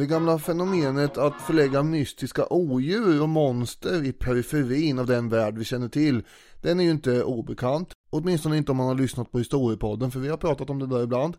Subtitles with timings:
[0.00, 5.64] Det gamla fenomenet att förlägga mystiska odjur och monster i periferin av den värld vi
[5.64, 6.22] känner till,
[6.60, 7.92] den är ju inte obekant.
[8.10, 11.02] Åtminstone inte om man har lyssnat på historiepodden, för vi har pratat om det där
[11.02, 11.36] ibland.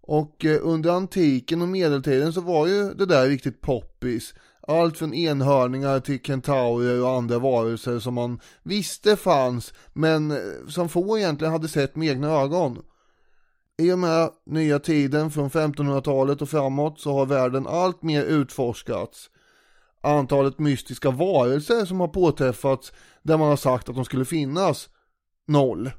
[0.00, 4.34] Och eh, under antiken och medeltiden så var ju det där riktigt poppis.
[4.68, 10.38] Allt från enhörningar till kentaurer och andra varelser som man visste fanns, men eh,
[10.68, 12.78] som få egentligen hade sett med egna ögon.
[13.78, 19.30] I och med nya tiden från 1500-talet och framåt så har världen allt mer utforskats.
[20.00, 24.88] Antalet mystiska varelser som har påträffats där man har sagt att de skulle finnas,
[25.46, 25.90] noll.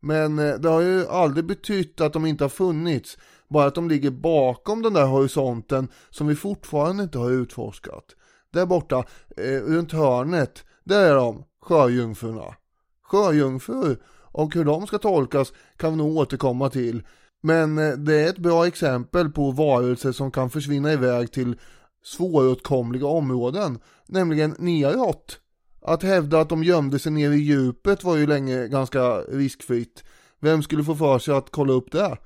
[0.00, 3.18] Men eh, det har ju aldrig betytt att de inte har funnits,
[3.48, 8.04] bara att de ligger bakom den där horisonten som vi fortfarande inte har utforskat.
[8.50, 9.04] Där borta,
[9.36, 12.54] eh, runt hörnet, där är de, sjöjungfrurna.
[13.02, 13.98] Sjöjungfrur
[14.36, 17.02] och hur de ska tolkas kan vi nog återkomma till.
[17.42, 21.56] Men eh, det är ett bra exempel på varelser som kan försvinna iväg till
[22.04, 25.40] svåråtkomliga områden, nämligen neråt.
[25.82, 30.04] Att hävda att de gömde sig nere i djupet var ju länge ganska riskfritt.
[30.40, 32.16] Vem skulle få för sig att kolla upp det?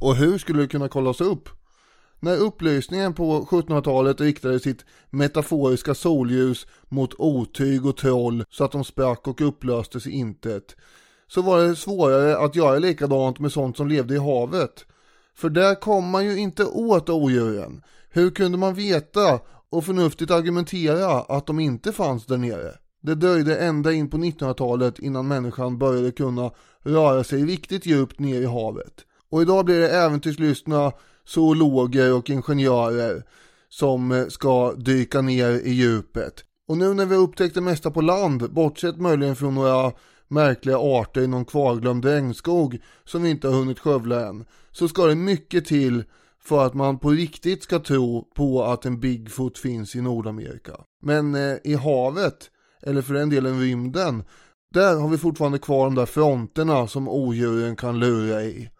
[0.00, 1.48] Och hur skulle det kunna kollas upp?
[2.20, 8.84] När upplysningen på 1700-talet riktade sitt metaforiska solljus mot otyg och troll så att de
[8.84, 10.76] sprack och upplöstes i intet
[11.28, 14.84] så var det svårare att göra likadant med sånt som levde i havet.
[15.36, 17.82] För där kom man ju inte åt odjuren.
[18.10, 22.72] Hur kunde man veta och förnuftigt argumentera att de inte fanns där nere?
[23.02, 26.50] Det dröjde ända in på 1900-talet innan människan började kunna
[26.82, 28.94] röra sig riktigt djupt ner i havet.
[29.30, 30.92] Och idag blir det äventyrslystna
[31.24, 33.22] zoologer och ingenjörer
[33.68, 36.44] som eh, ska dyka ner i djupet.
[36.68, 39.92] Och nu när vi upptäckt det mesta på land, bortsett möjligen från några
[40.28, 45.06] märkliga arter i någon kvarglömd regnskog som vi inte har hunnit skövla än, så ska
[45.06, 46.04] det mycket till
[46.44, 50.72] för att man på riktigt ska tro på att en Bigfoot finns i Nordamerika.
[51.02, 52.50] Men eh, i havet,
[52.82, 54.24] eller för den delen rymden,
[54.74, 58.70] där har vi fortfarande kvar de där fronterna som odjuren kan lura i.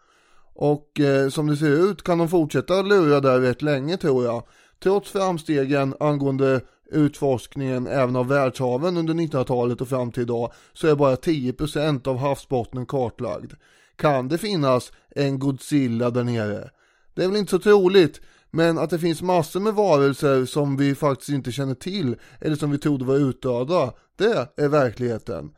[0.55, 4.43] Och eh, som det ser ut kan de fortsätta lura där rätt länge tror jag.
[4.83, 10.95] Trots framstegen angående utforskningen även av världshaven under 1900-talet och fram till idag så är
[10.95, 13.53] bara 10% av havsbottnen kartlagd.
[13.95, 16.69] Kan det finnas en Godzilla där nere?
[17.13, 20.95] Det är väl inte så troligt, men att det finns massor med varelser som vi
[20.95, 25.51] faktiskt inte känner till eller som vi trodde var utdöda, det är verkligheten.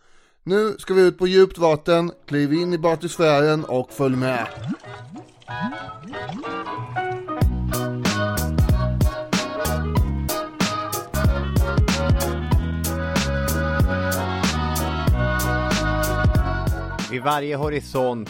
[0.43, 4.47] Nu ska vi ut på djupt vatten, kliv in i batysfären och följ med.
[17.17, 18.29] Vid varje horisont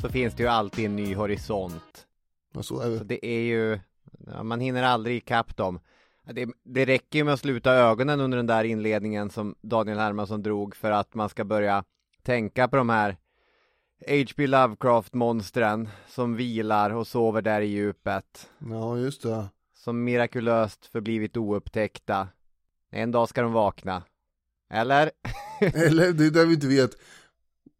[0.00, 2.06] så finns det ju alltid en ny horisont.
[2.54, 2.98] Ja, så är det.
[2.98, 3.78] Så det är ju,
[4.26, 5.80] ja, man hinner aldrig ikapp dem.
[6.24, 10.42] Det, det räcker ju med att sluta ögonen under den där inledningen som Daniel Hermansson
[10.42, 11.84] drog för att man ska börja
[12.22, 13.16] tänka på de här
[14.06, 14.46] H.P.
[14.46, 18.50] Lovecraft-monstren som vilar och sover där i djupet.
[18.70, 19.44] Ja, just det.
[19.74, 22.28] Som mirakulöst förblivit oupptäckta.
[22.90, 24.02] En dag ska de vakna.
[24.70, 25.10] Eller?
[25.60, 26.90] Eller, det är det vi inte vet.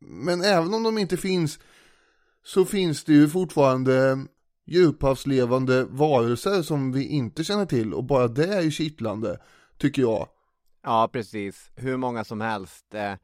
[0.00, 1.58] Men även om de inte finns
[2.44, 4.26] så finns det ju fortfarande
[4.66, 9.40] djuphavslevande varelser som vi inte känner till och bara det är ju kittlande,
[9.78, 10.28] tycker jag.
[10.82, 11.70] Ja, precis.
[11.74, 12.94] Hur många som helst.
[12.94, 13.14] Eh.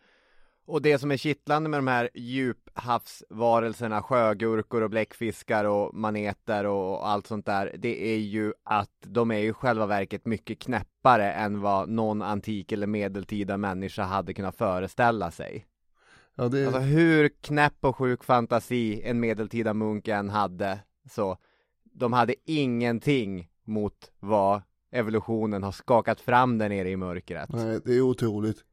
[0.67, 7.09] Och det som är kittlande med de här djuphavsvarelserna, sjögurkor och bläckfiskar och maneter och
[7.09, 11.61] allt sånt där, det är ju att de är ju själva verket mycket knäppare än
[11.61, 15.67] vad någon antik eller medeltida människa hade kunnat föreställa sig.
[16.35, 16.67] Ja, det...
[16.67, 20.79] Alltså hur knäpp och sjuk fantasi en medeltida munk än hade,
[21.11, 21.37] så
[21.83, 24.63] de hade ingenting mot vad
[24.93, 27.53] evolutionen har skakat fram där nere i mörkret.
[27.53, 28.65] Nej, det är otroligt.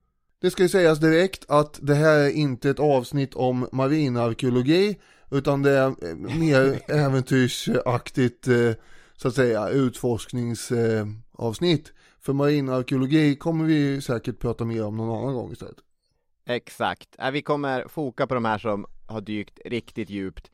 [0.42, 5.00] Det ska ju sägas direkt att det här är inte ett avsnitt om marinarkeologi,
[5.32, 8.72] utan det är mer äventyrsaktigt, eh,
[9.16, 11.94] så att säga, utforskningsavsnitt.
[12.20, 15.78] För marinarkeologi kommer vi säkert prata mer om någon annan gång istället.
[16.50, 17.16] Exakt.
[17.20, 20.52] Äh, vi kommer foka på de här som har dykt riktigt djupt.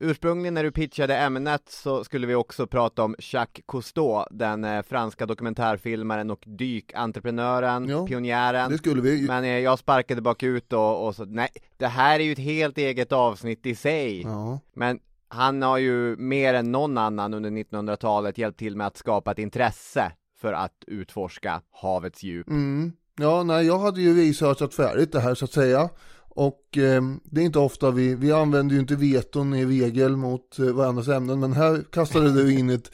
[0.00, 4.82] Ursprungligen när du pitchade ämnet så skulle vi också prata om Jacques Cousteau, den eh,
[4.82, 8.70] franska dokumentärfilmaren och dykentreprenören, Ja, pionjären.
[8.70, 9.26] Det skulle vi.
[9.26, 12.78] Men eh, jag sparkade bakut och, och så, nej, det här är ju ett helt
[12.78, 14.22] eget avsnitt i sig.
[14.22, 18.96] Ja, Men han har ju mer än någon annan under 1900-talet hjälpt till med att
[18.96, 22.48] skapa ett intresse för att utforska havets djup.
[22.48, 22.92] mm.
[23.16, 25.90] Ja nej, jag hade ju researchat färdigt det här så att säga.
[26.28, 30.58] Och eh, det är inte ofta vi, vi använder ju inte veton i regel mot
[30.58, 32.90] eh, varandras ämnen, men här kastade du in ett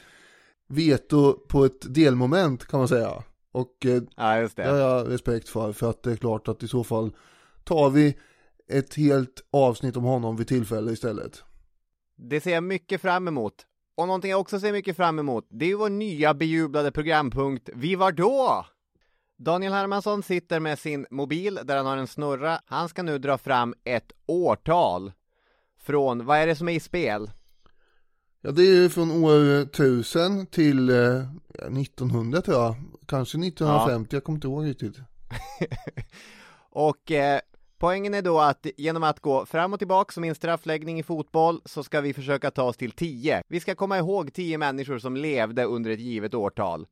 [0.69, 3.23] veto på ett delmoment kan man säga.
[3.51, 6.63] Och eh, Ja, just det har jag respekt för, för att det är klart att
[6.63, 7.15] i så fall
[7.63, 8.17] tar vi
[8.67, 11.43] ett helt avsnitt om honom vid tillfälle istället.
[12.17, 13.53] Det ser jag mycket fram emot.
[13.97, 17.69] Och någonting jag också ser mycket fram emot, det är ju vår nya bejublade programpunkt
[17.75, 18.65] Vi var då?
[19.43, 22.61] Daniel Hermansson sitter med sin mobil där han har en snurra.
[22.65, 25.11] Han ska nu dra fram ett årtal
[25.79, 27.31] från, vad är det som är i spel?
[28.41, 30.95] Ja, det är från år 1000 till eh,
[31.79, 32.75] 1900 tror jag.
[33.07, 34.95] Kanske 1950, jag kommer inte ihåg riktigt.
[36.69, 37.39] Och eh,
[37.77, 41.03] poängen är då att genom att gå fram och tillbaka som i en straffläggning i
[41.03, 43.43] fotboll så ska vi försöka ta oss till 10.
[43.47, 46.87] Vi ska komma ihåg 10 människor som levde under ett givet årtal.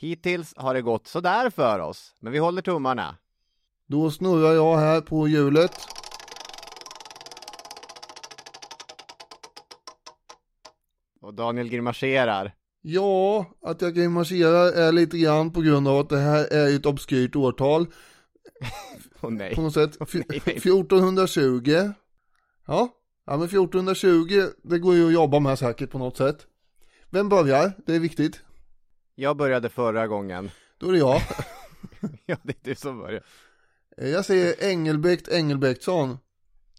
[0.00, 3.16] Hittills har det gått sådär för oss, men vi håller tummarna.
[3.86, 5.72] Då snurrar jag här på hjulet.
[11.20, 12.54] Och Daniel grimaserar.
[12.82, 16.86] Ja, att jag grimaserar är lite grann på grund av att det här är ett
[16.86, 17.86] obskyrt årtal.
[19.20, 19.54] Åh nej.
[19.54, 19.96] På något sätt.
[20.00, 20.56] nej, Fj- nej.
[20.56, 21.92] 1420.
[22.66, 22.88] Ja,
[23.26, 26.46] ja men 1420, det går ju att jobba med säkert på något sätt.
[27.10, 27.72] Vem börjar?
[27.86, 28.40] Det är viktigt.
[29.20, 30.50] Jag började förra gången.
[30.78, 31.20] Då är det jag.
[32.26, 33.22] ja, det är du som börjar.
[33.96, 36.18] Jag säger Engelbrekt Engelbrektsson.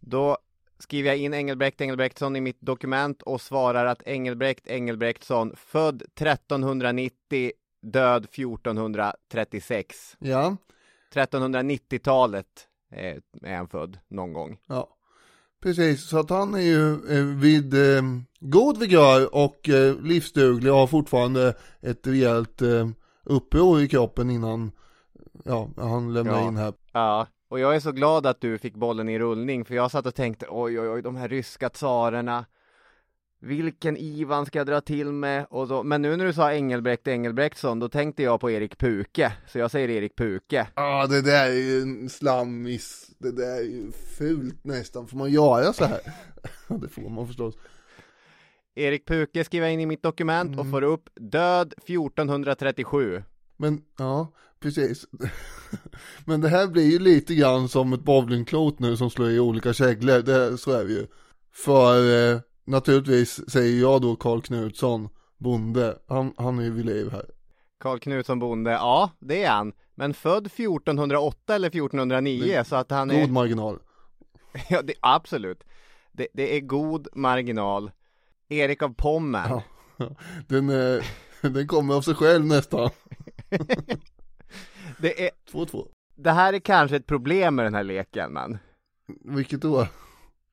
[0.01, 0.37] Då
[0.77, 7.51] skriver jag in Engelbrekt Engelbrektsson i mitt dokument och svarar att Engelbrekt Engelbrektsson, född 1390,
[7.81, 10.17] död 1436.
[10.19, 10.57] Ja,
[11.13, 14.59] 1390-talet eh, är han född någon gång.
[14.67, 14.95] ja.
[15.63, 18.01] Precis, så att han är ju eh, vid eh,
[18.39, 22.87] god vigör och eh, livsduglig och har fortfarande ett rejält eh,
[23.25, 24.71] uppror i kroppen innan
[25.45, 26.47] ja, han lämnar Ja.
[26.47, 26.73] in här.
[26.93, 30.05] Ja, och jag är så glad att du fick bollen i rullning för jag satt
[30.05, 32.45] och tänkte oj oj oj de här ryska tsarerna
[33.39, 35.45] vilken Ivan ska jag dra till med?
[35.49, 39.33] Och så, men nu när du sa Engelbrekt Engelbrektsson då tänkte jag på Erik Puke
[39.47, 43.09] så jag säger Erik Puke Ja, det där är ju en slammis.
[43.17, 45.07] Det där är ju fult nästan.
[45.07, 45.99] Får man göra så här?
[46.81, 47.55] Det får man förstås.
[48.75, 53.23] Erik Puke skriver jag in i mitt dokument och får upp död 1437
[53.57, 55.05] Men, ja, precis.
[56.25, 59.73] Men det här blir ju lite grann som ett bowlingklot nu som slår i olika
[59.73, 60.21] käglor.
[60.21, 61.07] Det, så är vi ju.
[61.51, 62.39] För eh,
[62.69, 65.97] naturligtvis säger jag då Karl Knutsson, bonde.
[66.07, 67.25] Han, han är ju vid liv här.
[67.79, 73.11] Karl Knutsson bonde, ja det är han men född 1408 eller 1409 så att han
[73.11, 73.79] är God marginal.
[74.69, 75.63] Ja, det, absolut.
[76.11, 77.91] Det, det är god marginal.
[78.49, 79.61] Erik av Pommern.
[79.97, 80.09] Ja.
[80.47, 81.03] Den, eh,
[81.41, 82.89] den kommer av sig själv nästan.
[84.97, 85.87] Det, är, 2-2.
[86.15, 88.57] det här är kanske ett problem med den här leken, men
[89.35, 89.87] Vilket då?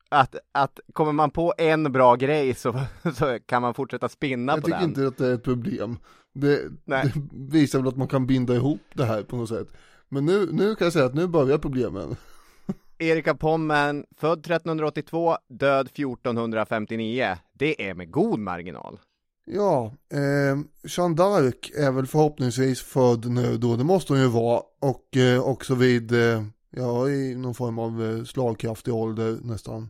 [0.09, 2.79] Att, att kommer man på en bra grej så,
[3.15, 4.89] så kan man fortsätta spinna Jag på tycker den.
[4.89, 5.97] inte att det är ett problem.
[6.33, 9.67] Det, det visar väl att man kan binda ihop det här på något sätt.
[10.09, 12.15] Men nu, nu kan jag säga att nu börjar problemen.
[12.97, 17.37] Erik av Pommern, född 1382, död 1459.
[17.53, 18.99] Det är med god marginal.
[19.45, 24.61] Ja, eh, Jeanne d'Arc är väl förhoppningsvis född nu då, det måste hon ju vara.
[24.81, 29.89] Och eh, också vid, eh, ja i någon form av eh, slagkraftig ålder nästan.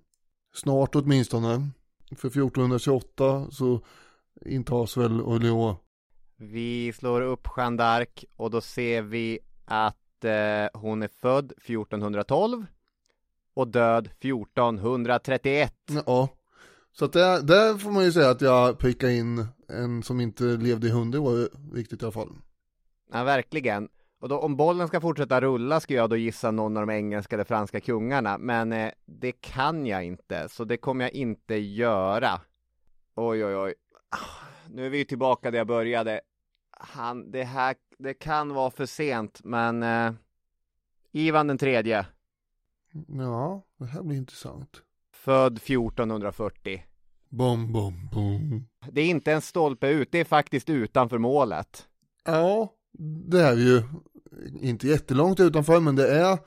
[0.57, 1.69] Snart åtminstone.
[2.15, 3.81] För 1428 så
[4.45, 5.78] intas väl Orléans.
[6.37, 12.66] Vi slår upp Jeanne d'Arc och då ser vi att eh, hon är född 1412
[13.54, 15.73] och död 1431.
[16.06, 16.30] Ja,
[16.92, 20.44] så att där, där får man ju säga att jag prickar in en som inte
[20.44, 22.35] levde i hundra år riktigt i alla fall.
[23.14, 23.90] Ja, verkligen.
[24.19, 27.36] Och då, om bollen ska fortsätta rulla ska jag då gissa någon av de engelska
[27.36, 32.42] eller franska kungarna, men eh, det kan jag inte, så det kommer jag inte göra.
[33.16, 33.74] Oj, oj, oj.
[34.09, 36.21] Ah, Nu är vi tillbaka där jag började.
[36.71, 40.12] Han, det här, det kan vara för sent, men eh,
[41.12, 42.06] Ivan den tredje,
[43.07, 44.81] Ja, det här blir intressant.
[45.14, 46.83] född 1440.
[47.30, 48.68] Bom, bom, bom.
[48.92, 51.88] Det är inte en stolpe ut, det är faktiskt utanför målet.
[52.26, 52.74] Ja,
[53.30, 53.83] det är ju
[54.61, 56.37] inte jättelångt utanför, men det är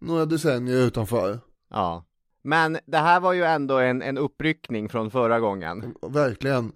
[0.00, 1.40] några decennier utanför.
[1.70, 2.04] Ja.
[2.42, 5.94] Men det här var ju ändå en, en uppryckning från förra gången.
[6.02, 6.72] Verkligen.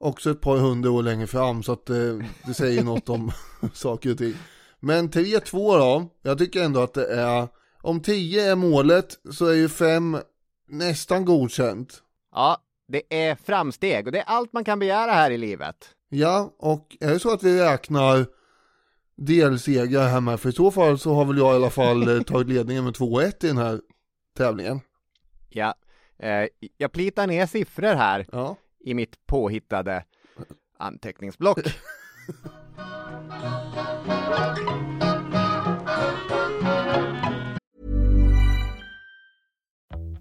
[0.00, 3.30] Också ett par hundra år längre fram, så att det, det säger något om
[3.72, 4.34] saker och ting.
[4.80, 7.48] Men 3-2 då, jag tycker ändå att det är,
[7.82, 10.18] om 10 är målet så är ju 5
[10.68, 12.02] nästan godkänt.
[12.34, 15.76] Ja, det är framsteg och det är allt man kan begära här i livet.
[16.08, 18.26] Ja, och är det så att vi räknar
[19.18, 22.22] delsegrar här med, för i så fall så har väl jag i alla fall eh,
[22.22, 23.80] tagit ledningen med 2-1 i den här
[24.36, 24.80] tävlingen.
[25.48, 25.74] Ja,
[26.18, 30.04] eh, jag plitar ner siffror här Ja, i mitt påhittade.
[30.78, 31.58] anteckningsblock.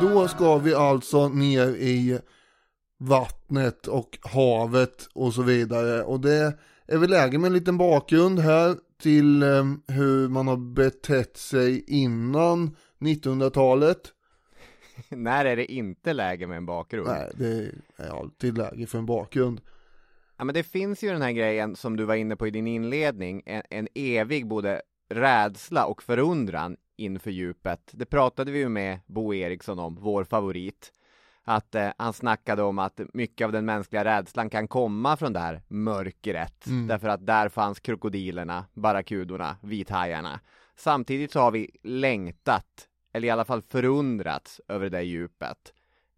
[0.00, 2.20] Då ska vi alltså ner i
[2.98, 6.02] vattnet och havet och så vidare.
[6.02, 10.56] Och det är väl läge med en liten bakgrund här till eh, hur man har
[10.56, 14.00] betett sig innan 1900-talet.
[15.08, 17.08] När är det inte läge med en bakgrund?
[17.08, 17.70] Nej, det
[18.04, 19.60] är alltid läge för en bakgrund.
[20.38, 22.66] Ja men det finns ju den här grejen som du var inne på i din
[22.66, 27.90] inledning, en, en evig både rädsla och förundran inför djupet.
[27.92, 30.92] Det pratade vi ju med Bo Eriksson om, vår favorit.
[31.44, 35.40] Att eh, han snackade om att mycket av den mänskliga rädslan kan komma från det
[35.40, 36.66] här mörkret.
[36.66, 36.86] Mm.
[36.86, 40.40] Därför att där fanns krokodilerna, barrakudorna, vithajarna.
[40.76, 45.72] Samtidigt så har vi längtat, eller i alla fall förundrats över det där djupet.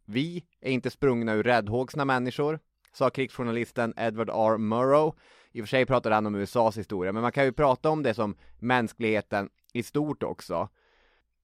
[0.04, 2.58] Vi är inte sprungna ur räddhågsna människor,
[2.92, 4.58] sa krigsjournalisten Edward R.
[4.58, 5.14] Murrow.
[5.52, 8.02] I och för sig pratade han om USAs historia, men man kan ju prata om
[8.02, 10.68] det som mänskligheten i stort också.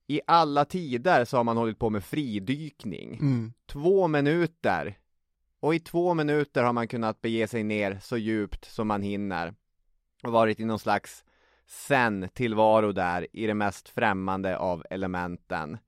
[0.06, 3.14] I alla tider så har man hållit på med fridykning.
[3.14, 3.52] Mm.
[3.66, 4.98] Två minuter.
[5.60, 9.54] Och i två minuter har man kunnat bege sig ner så djupt som man hinner.
[10.22, 11.24] Och varit i någon slags
[11.66, 15.78] zen-tillvaro där i det mest främmande av elementen.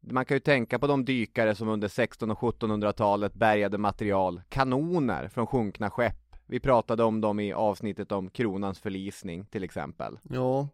[0.00, 5.28] Man kan ju tänka på de dykare som under 1600 och 1700-talet bärgade material, kanoner
[5.28, 6.36] från sjunkna skepp.
[6.46, 10.18] Vi pratade om dem i avsnittet om kronans förlisning till exempel.
[10.22, 10.68] Ja,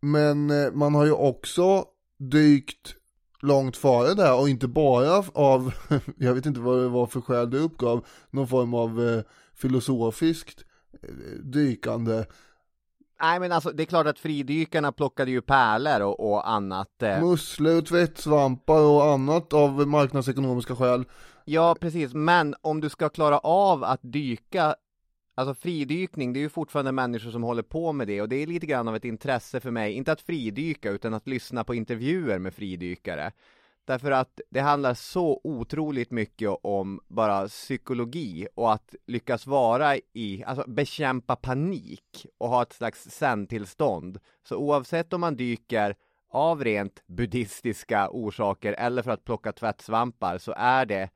[0.00, 1.84] men eh, man har ju också
[2.18, 2.94] dykt
[3.42, 5.72] långt före där och inte bara av,
[6.16, 9.22] jag vet inte vad det var för skäl det uppgav, någon form av eh,
[9.54, 10.64] filosofiskt
[11.02, 11.08] eh,
[11.42, 12.24] dykande.
[13.22, 17.02] Nej men alltså det är klart att fridykarna plockade ju pärlor och, och annat.
[17.02, 17.20] Eh.
[17.20, 21.04] Musslor, tvättsvampar och annat av marknadsekonomiska skäl.
[21.44, 24.74] Ja precis, men om du ska klara av att dyka
[25.34, 28.46] Alltså fridykning, det är ju fortfarande människor som håller på med det och det är
[28.46, 32.38] lite grann av ett intresse för mig, inte att fridyka utan att lyssna på intervjuer
[32.38, 33.32] med fridykare.
[33.84, 40.44] Därför att det handlar så otroligt mycket om bara psykologi och att lyckas vara i,
[40.46, 44.18] alltså bekämpa panik och ha ett slags zen-tillstånd.
[44.42, 45.96] Så oavsett om man dyker
[46.30, 51.10] av rent buddhistiska orsaker eller för att plocka tvättsvampar så är det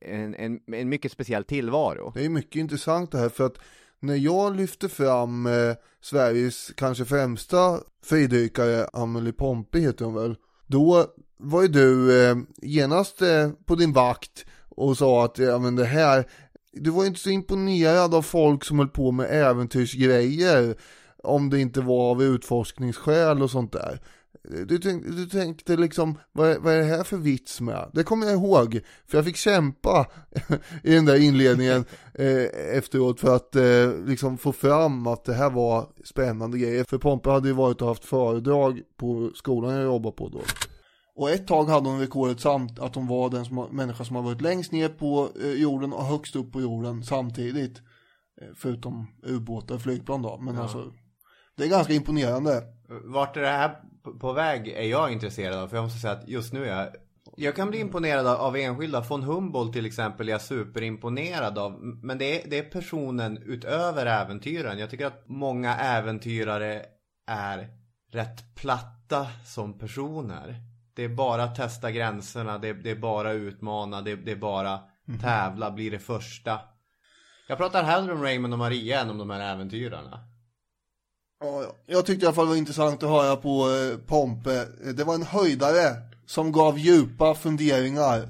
[0.00, 2.12] en, en, en mycket speciell tillvaro.
[2.14, 3.58] Det är mycket intressant det här för att
[4.00, 10.36] när jag lyfter fram eh, Sveriges kanske främsta fridykare, Amelie Pompe heter hon väl,
[10.66, 11.06] då
[11.38, 15.84] var ju du eh, genast eh, på din vakt och sa att ja men det
[15.84, 16.24] här,
[16.72, 20.76] du var ju inte så imponerad av folk som höll på med äventyrsgrejer
[21.22, 24.00] om det inte var av utforskningsskäl och sånt där.
[24.42, 27.90] Du, tänk, du tänkte liksom, vad är, vad är det här för vits med?
[27.92, 30.06] Det kommer jag ihåg, för jag fick kämpa
[30.82, 35.50] i den där inledningen eh, efteråt för att eh, liksom få fram att det här
[35.50, 36.84] var spännande grejer.
[36.84, 40.40] För Pompe hade ju varit och haft föredrag på skolan jag jobbade på då.
[41.16, 44.22] Och ett tag hade hon rekordet samt att hon var den som, människa som har
[44.22, 47.78] varit längst ner på eh, jorden och högst upp på jorden samtidigt.
[48.40, 50.62] Eh, förutom ubåtar och flygplan då, men Ja.
[50.62, 50.92] alltså
[51.56, 52.62] det är ganska imponerande.
[53.04, 53.76] Vart är det här
[54.12, 55.68] på- på väg är jag intresserad av.
[55.68, 56.88] För jag måste säga att just nu är jag
[57.36, 59.00] jag kan bli imponerad av- enskilda.
[59.00, 61.72] Von Humboldt till exempel är jag superimponerad av.
[62.02, 64.78] Men det är, det är personen utöver äventyren.
[64.78, 66.82] Jag tycker att många äventyrare
[67.26, 67.68] är
[68.12, 70.56] rätt platta som personer.
[70.94, 74.80] det är bara att testa gränserna, det, det är bara utmana, det, det är bara
[75.20, 76.60] tävla, bli det första.
[77.48, 80.20] Jag pratar hellre om Raymond och Maria än om de här äventyrarna.
[81.40, 81.74] Ja, ja.
[81.86, 84.64] Jag tyckte i alla fall det var intressant att höra på eh, Pompe.
[84.92, 88.28] Det var en höjdare som gav djupa funderingar.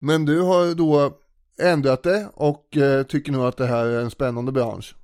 [0.00, 1.18] Men du har då
[1.58, 4.94] ändrat det och eh, tycker nu att det här är en spännande bransch.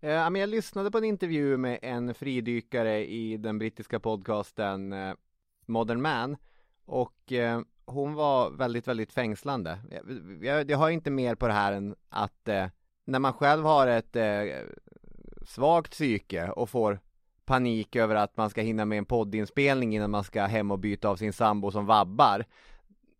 [0.00, 4.92] Eh, ja, men jag lyssnade på en intervju med en fridykare i den brittiska podcasten
[4.92, 5.14] eh,
[5.66, 6.36] Modern Man
[6.84, 9.78] och eh, hon var väldigt, väldigt fängslande.
[9.90, 12.48] Jag, jag, jag har inte mer på det här än att
[13.04, 14.16] när man själv har ett
[15.48, 17.00] svagt psyke och får
[17.44, 21.08] panik över att man ska hinna med en poddinspelning innan man ska hem och byta
[21.08, 22.44] av sin sambo som vabbar.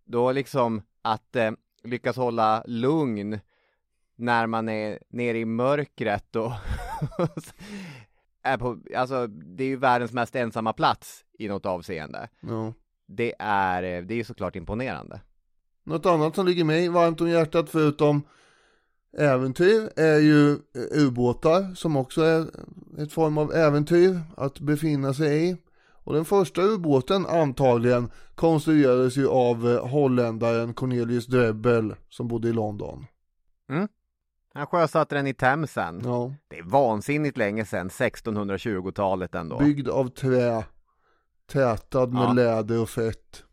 [0.04, 1.50] Då liksom att eh,
[1.84, 3.40] lyckas hålla lugn
[4.16, 6.52] när man är nere i mörkret och
[8.42, 12.28] är på, alltså det är ju världens mest ensamma plats i något avseende.
[12.40, 12.72] Ja.
[13.06, 15.20] Det är, eh, det är ju såklart imponerande.
[15.84, 18.22] Något annat som ligger mig varmt om hjärtat förutom
[19.18, 20.58] äventyr är ju
[20.90, 22.46] ubåtar som också är
[22.98, 25.56] ett form av äventyr att befinna sig i.
[26.04, 32.52] Och den första ubåten antagligen konstruerades ju av eh, holländaren Cornelius Drebbel som bodde i
[32.52, 33.06] London.
[34.54, 36.00] Han sjösatte den i Themsen.
[36.04, 39.58] Ja, Det är vansinnigt länge sedan, 1620-talet ändå.
[39.58, 40.64] byggd av trä,
[41.52, 42.32] tätad med Ja.
[42.32, 43.44] läder och fett.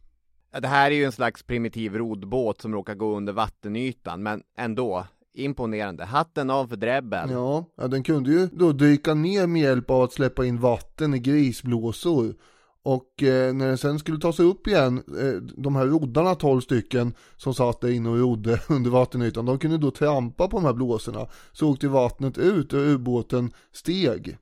[0.61, 5.05] Det här är ju en slags primitiv roddbåt som råkar gå under vattenytan, men ändå
[5.35, 6.05] imponerande.
[6.05, 7.29] Hatten av för drebben.
[7.29, 11.13] Ja, ja, den kunde ju då dyka ner med hjälp av att släppa in vatten
[11.13, 12.35] i grisblåsor.
[12.83, 16.61] Och eh, när den sen skulle ta sig upp igen, eh, de här roddarna, 12
[16.61, 20.65] stycken, som satt där inne och rodde under vattenytan, de kunde då trampa på de
[20.65, 21.27] här blåsorna.
[21.51, 24.37] Så åkte vattnet ut och ubåten steg.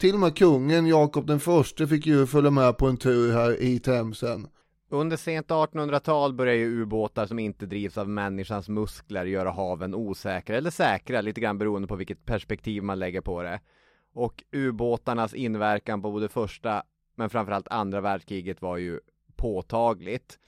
[0.00, 3.62] Till och med kungen, Jakob den förste, fick ju följa med på en tur här
[3.62, 4.46] i Themsen.
[4.92, 10.56] Under sent 1800-tal börjar ju ubåtar som inte drivs av människans muskler göra haven osäkra
[10.56, 13.60] eller säkra, lite grann beroende på vilket perspektiv man lägger på det.
[14.12, 16.82] Och ubåtarnas inverkan på både första
[17.14, 19.00] men framförallt andra världskriget var ju
[19.36, 20.38] påtagligt.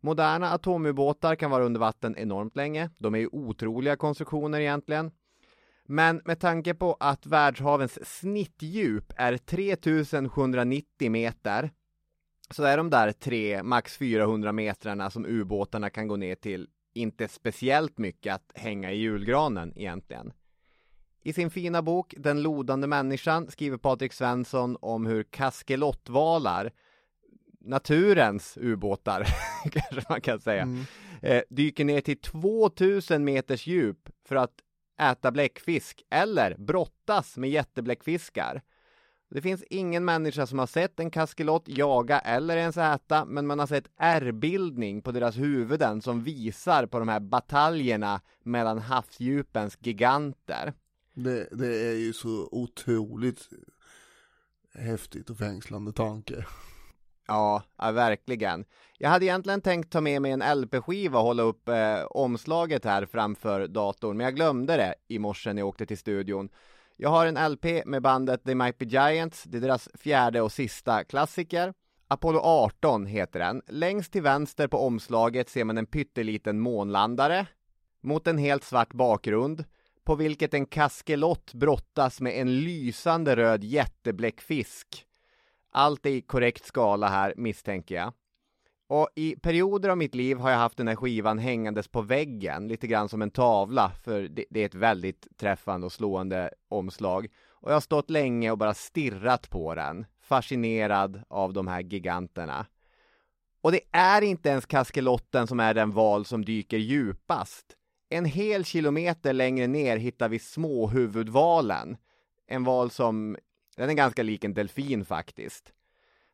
[0.00, 2.90] Moderna atomubåtar kan vara under vatten enormt länge.
[2.98, 5.10] De är ju otroliga konstruktioner egentligen.
[5.84, 11.70] Men med tanke på att världshavens snittdjup är 3790 meter
[12.50, 17.28] så är de där tre, max 400 metrarna som ubåtarna kan gå ner till inte
[17.28, 20.32] speciellt mycket att hänga i julgranen egentligen.
[21.22, 26.72] I sin fina bok Den lodande människan skriver Patrik Svensson om hur kaskelottvalar,
[27.60, 29.26] naturens ubåtar
[29.70, 30.68] kanske man kan säga,
[31.22, 34.54] eh, dyker ner till 2000 meters djup för att
[35.00, 38.62] äta bläckfisk eller brottas med jättebläckfiskar.
[39.30, 43.58] Det finns ingen människa som har sett en kaskelot jaga eller ens äta, men man
[43.58, 50.72] har sett ärrbildning på deras huvuden som visar på de här bataljerna mellan havsdjupens giganter.
[51.14, 53.48] Det, det är ju så otroligt
[54.74, 56.44] häftigt och fängslande tanke.
[57.26, 58.64] Ja, ja, verkligen.
[58.98, 63.06] Jag hade egentligen tänkt ta med mig en LP-skiva och hålla upp eh, omslaget här
[63.06, 66.48] framför datorn, men jag glömde det i morse när jag åkte till studion.
[66.98, 70.52] Jag har en LP med bandet They Might Be Giants, det är deras fjärde och
[70.52, 71.74] sista klassiker.
[72.08, 73.62] Apollo 18 heter den.
[73.68, 77.46] Längst till vänster på omslaget ser man en pytteliten månlandare
[78.02, 79.64] mot en helt svart bakgrund
[80.04, 85.06] på vilket en kaskelott brottas med en lysande röd jättebläckfisk.
[85.72, 88.12] Allt är i korrekt skala här misstänker jag.
[88.88, 92.68] Och i perioder av mitt liv har jag haft den här skivan hängandes på väggen,
[92.68, 97.28] lite grann som en tavla, för det, det är ett väldigt träffande och slående omslag.
[97.48, 102.66] Och jag har stått länge och bara stirrat på den, fascinerad av de här giganterna.
[103.60, 107.76] Och det är inte ens kaskelotten som är den val som dyker djupast.
[108.08, 111.96] En hel kilometer längre ner hittar vi småhuvudvalen.
[112.46, 113.36] En val som,
[113.76, 115.72] den är ganska lik en delfin faktiskt.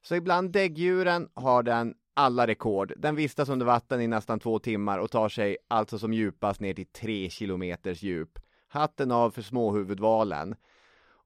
[0.03, 2.92] Så ibland däggdjuren har den alla rekord.
[2.96, 6.75] Den vistas under vatten i nästan två timmar och tar sig alltså som djupast ner
[6.75, 8.38] till tre kilometers djup.
[8.68, 10.55] Hatten av för småhuvudvalen.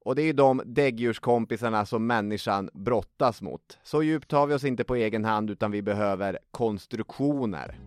[0.05, 3.79] Och det är ju de däggdjurskompisarna som människan brottas mot.
[3.83, 7.79] Så djupt tar vi oss inte på egen hand utan vi behöver konstruktioner.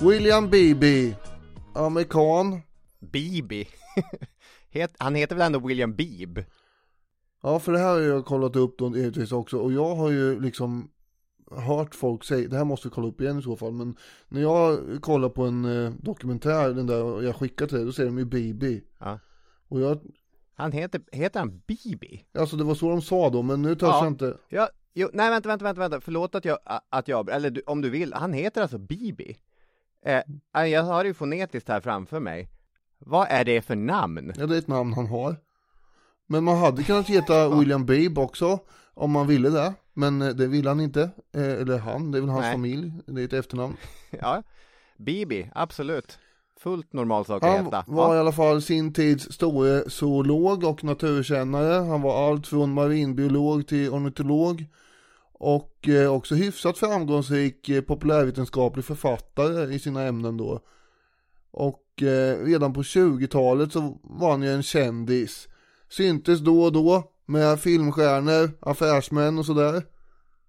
[0.00, 1.14] William Beebe,
[1.86, 2.60] amerikan.
[2.98, 3.68] Bibi.
[4.98, 6.44] Han heter väl ändå William Beebe?
[7.42, 10.40] Ja, för det här har jag kollat upp då givetvis också och jag har ju
[10.40, 10.90] liksom
[11.50, 13.96] hört folk säga, det här måste vi kolla upp igen i så fall, men
[14.28, 18.10] när jag kollar på en eh, dokumentär, den där jag skickar till dig, då säger
[18.10, 18.84] de ju Bibi.
[18.98, 19.18] Ja.
[19.68, 20.00] Och jag,
[20.54, 22.24] Han heter, heter han Bibi?
[22.38, 23.98] alltså det var så de sa då, men nu törs Ja.
[24.04, 24.36] jag inte.
[24.48, 27.80] Ja, jo, nej vänta, vänta, vänta, vänta, förlåt att jag, att jag, eller du, om
[27.80, 29.36] du vill, han heter alltså Bibi.
[30.06, 32.48] Eh, jag har det ju fonetiskt här framför mig.
[32.98, 34.32] Vad är det för namn?
[34.36, 35.36] Ja, det är ett namn han har.
[36.26, 38.58] Men man hade kunnat heta William Beeb också,
[38.94, 39.74] om man ville det.
[39.94, 41.02] Men eh, det vill han inte,
[41.34, 42.52] eh, eller han, det är väl hans Nej.
[42.52, 43.76] familj, det är ett efternamn.
[44.20, 44.42] Ja,
[44.98, 46.18] Bibi, absolut.
[46.60, 47.84] Fullt normal sak att Han heta.
[47.86, 51.72] var i alla fall sin tids store zoolog och naturkännare.
[51.72, 54.66] Han var allt från marinbiolog till ornitolog.
[55.42, 60.60] Och eh, också hyfsat framgångsrik eh, populärvetenskaplig författare i sina ämnen då.
[61.50, 65.48] Och eh, redan på 20-talet så var han ju en kändis.
[65.88, 69.82] Syntes då och då med filmstjärnor, affärsmän och sådär.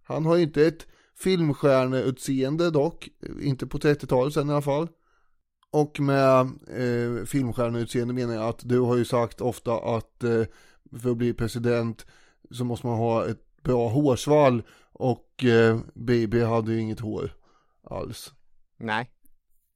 [0.04, 0.88] Han har inte ett
[1.20, 3.10] filmstjärneutseende dock,
[3.42, 4.88] inte på 30-talet sen i alla fall.
[5.72, 10.44] Och med eh, filmstjärneutseende menar jag att du har ju sagt ofta att eh,
[11.02, 12.06] för att bli president
[12.52, 14.64] så måste man ha ett bra hårsvall
[15.02, 17.34] och eh, Bibi hade ju inget hår
[17.90, 18.34] alls.
[18.78, 19.12] Nej.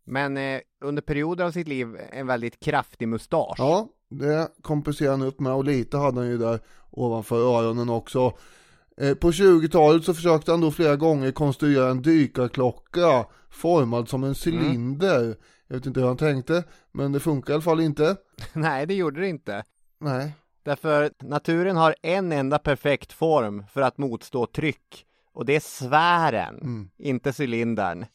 [0.03, 3.55] Men eh, under perioder av sitt liv en väldigt kraftig mustasch.
[3.57, 6.59] Ja, det kompenserar han upp med och lite hade han ju där
[6.91, 8.33] ovanför öronen också.
[8.97, 14.35] Eh, på 20-talet så försökte han då flera gånger konstruera en dykarklocka formad som en
[14.45, 15.35] cylinder.
[15.67, 18.15] Jag vet inte hur han tänkte, men det funkar i alla fall inte.
[18.53, 19.63] Nej, det gjorde det inte.
[19.99, 20.33] Nej,
[20.65, 25.05] Därför naturen har en enda perfekt form för att motstå tryck.
[25.36, 26.89] Och det är sfären, Mm.
[26.98, 28.06] inte cylindern.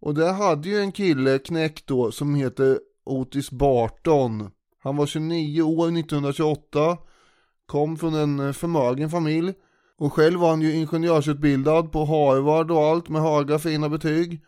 [0.00, 4.50] Och där hade ju en kille knäckt då som heter Otis Barton.
[4.82, 6.98] Han var 29 år 1928.
[7.66, 9.54] Kom från en eh, förmögen familj.
[9.98, 14.40] Och själv var han ju ingenjörsutbildad på Harvard och allt med höga fina betyg.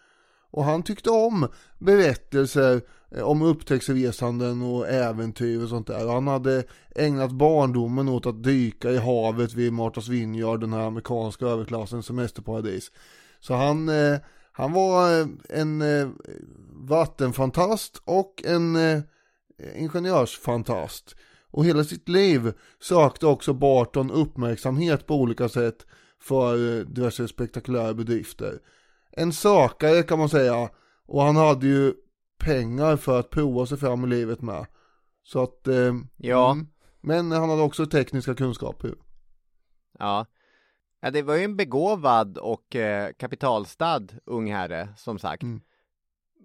[0.51, 6.09] Och han tyckte om berättelser Eh, om upptäcktsresanden och äventyr och sånt där.
[6.09, 6.65] Han hade
[6.97, 12.93] ägnat barndomen åt att dyka i havet vid Martas Vineyard, den här amerikanska överklassens semesterparadis.
[13.41, 14.19] Så han, eh,
[14.53, 16.09] han var eh, en eh,
[16.73, 19.01] vattenfantast och en eh,
[19.77, 21.17] ingenjörsfantast.
[21.51, 25.87] Och hela sitt liv sökte också Barton uppmärksamhet på olika sätt
[26.21, 28.59] för eh, diverse spektakulära bedrifter.
[29.13, 30.71] En sökare kan man säga
[31.07, 31.95] och han hade ju
[32.41, 34.67] pengar för att prova sig fram i livet med.
[35.23, 36.53] Så att, eh, Ja.
[36.53, 36.67] mm.
[37.01, 38.95] men han hade också tekniska kunskaper.
[39.99, 40.27] Ja.
[41.01, 45.43] ja, det var ju en begåvad och eh, kapitalstad ung herre, som sagt.
[45.43, 45.61] Mm.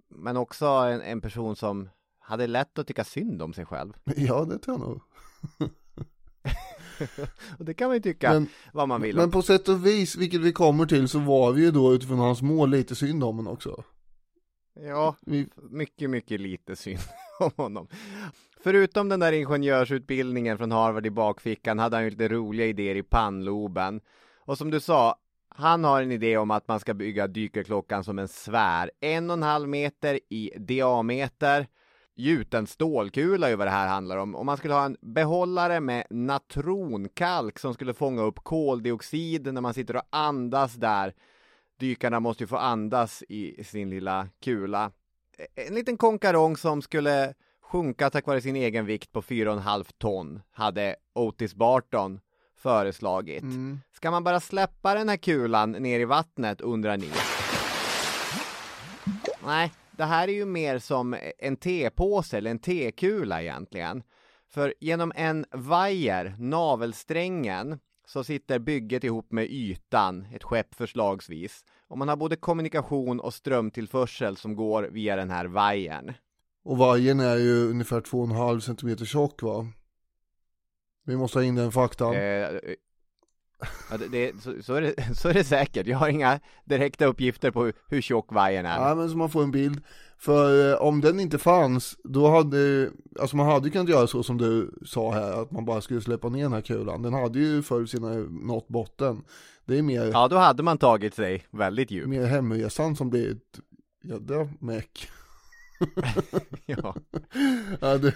[0.09, 3.93] Men också en, en person som hade lätt att tycka synd om sig själv.
[4.15, 5.01] Ja, det tror jag nog.
[7.59, 10.15] Och det kan man ju tycka Men- vad man vill Men på sätt och vis,
[10.15, 13.35] vilket vi kommer till, så var vi ju då utifrån hans mål lite synd om
[13.37, 13.83] honom också.
[14.81, 15.15] Ja,
[15.55, 16.99] mycket, mycket lite synd
[17.39, 17.87] om honom.
[18.59, 23.03] Förutom den där ingenjörsutbildningen från Harvard i bakfickan hade han ju lite roliga idéer i
[23.03, 24.01] pannloben.
[24.39, 25.15] Och som du sa,
[25.49, 29.33] han har en idé om att man ska bygga dykarklockan som en sfär, en och
[29.33, 31.67] en halv meter i diameter.
[32.15, 34.35] Gjuten stålkula är ju vad det här handlar om.
[34.35, 39.73] Och man skulle ha en behållare med natronkalk som skulle fånga upp koldioxid när man
[39.73, 41.13] sitter och andas där.
[41.79, 44.91] Dykarna måste ju få andas i sin lilla kula.
[45.55, 50.95] En liten konkarong som skulle sjunka tack vare sin egen vikt på 4,5 ton hade
[51.13, 52.19] Otis Barton
[52.57, 53.41] föreslagit.
[53.41, 57.09] mm, Ska man bara släppa den här kulan ner i vattnet undrar ni?
[59.45, 64.03] Nej, det här är ju mer som en tepåse eller en tekula egentligen.
[64.49, 71.65] För genom en vajer, navelsträngen, så sitter bygget ihop med ytan, ett skepp förslagsvis.
[71.87, 76.13] Och man har både kommunikation och strömtillförsel som går via den här vajern.
[76.63, 79.67] och vajern är ju ungefär 2,5 cm tjock va?
[81.05, 82.15] Vi måste ha in den faktan.
[82.15, 82.21] Eh,
[83.89, 85.87] ja, det, det, så, så, är det, så är det säkert.
[85.87, 88.89] Jag har inga direkta uppgifter på hur, hur tjock vajern är.
[88.89, 89.83] Ja men så man får en bild.
[90.17, 94.23] För eh, om den inte fanns, då hade, alltså man hade ju kunnat göra så
[94.23, 97.01] som du sa här, att man bara skulle släppa ner den här kulan.
[97.01, 99.23] Den hade ju förr sina nått botten.
[99.65, 102.07] Det är mer, Ja, då hade man tagit sig väldigt djupt.
[102.07, 103.59] mer hemresan som blir ett
[104.03, 105.07] jädra meck.
[106.65, 106.95] Ja.
[107.79, 108.13] Ja, det,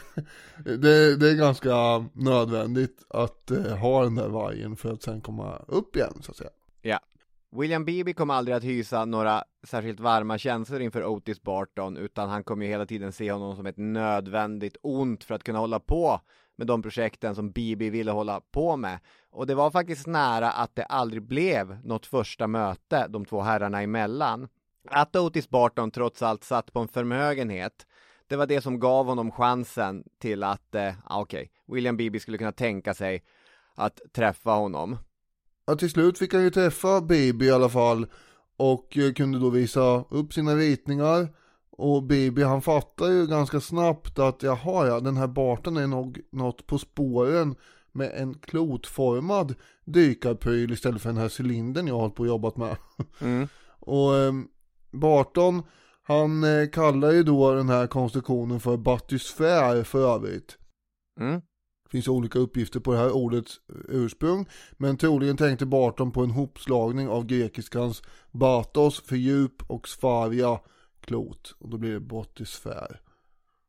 [0.77, 1.73] det, det är ganska
[2.13, 6.37] nödvändigt att eh, ha den där vajern för att sen komma upp igen så att
[6.37, 6.49] säga.
[6.81, 6.99] ja.
[7.51, 12.43] William Beebe kom aldrig att hysa några särskilt varma känslor inför Otis Barton utan han
[12.43, 16.21] kommer ju hela tiden se honom som ett nödvändigt ont för att kunna hålla på
[16.55, 18.99] med de projekten som Beebe ville hålla på med.
[19.29, 23.81] Och det var faktiskt nära att det aldrig blev något första möte de två herrarna
[23.81, 24.47] emellan.
[24.89, 27.85] Att Otis Barton trots allt satt på en förmögenhet
[28.29, 32.37] det var det som gav honom chansen till att, eh, okej, okay, William Beebe skulle
[32.37, 33.23] kunna tänka sig
[33.75, 34.97] att träffa honom.
[35.69, 38.05] Ja, till slut fick han ju träffa Beebe i alla fall
[38.57, 41.27] och eh, kunde då visa upp sina ritningar
[41.71, 46.19] och Beebe han fattar ju ganska snabbt att jaha ja, den här Barton är nog
[46.31, 47.55] något på spåren
[47.91, 49.55] med en klotformad
[49.85, 52.75] dykarpryl istället för den här cylindern jag har hållit på och jobbat med.
[53.21, 53.47] Mm.
[53.79, 54.33] och eh,
[54.91, 55.63] Barton
[56.03, 60.57] han eh, kallar ju då den här konstruktionen för batysfär för övrigt.
[61.19, 61.41] Mm.
[61.89, 64.45] Det finns olika uppgifter på det här ordets ursprung.
[64.77, 70.59] Men troligen tänkte Barton på en hopslagning av grekiskans batos för djup och sfaria
[71.01, 71.55] klot.
[71.59, 73.01] Och då blir det batysfär.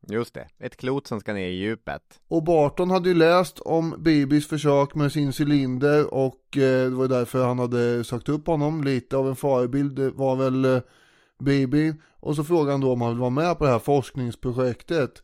[0.09, 2.01] Just det, ett klot som ska ner i djupet.
[2.27, 7.07] Och Barton hade ju läst om Bibis försök med sin cylinder och eh, det var
[7.07, 8.83] därför han hade sagt upp honom.
[8.83, 10.81] Lite av en förebild var väl eh,
[11.39, 15.23] Bibi och så frågar han då om han vill vara med på det här forskningsprojektet.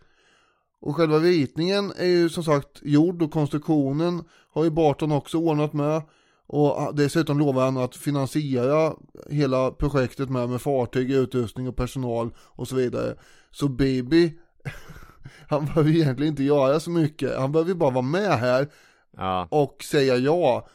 [0.87, 4.23] Och själva ritningen är ju som sagt gjord och konstruktionen
[4.53, 6.01] har ju Barton också ordnat med.
[6.47, 8.93] Och dessutom lovar han att finansiera
[9.29, 13.15] hela projektet med, med fartyg, utrustning och personal och så vidare.
[13.51, 14.39] Så Bibi,
[15.49, 17.37] han behöver egentligen inte göra så mycket.
[17.37, 18.67] Han behöver bara vara med här
[19.17, 19.47] ja.
[19.51, 20.67] och säga ja.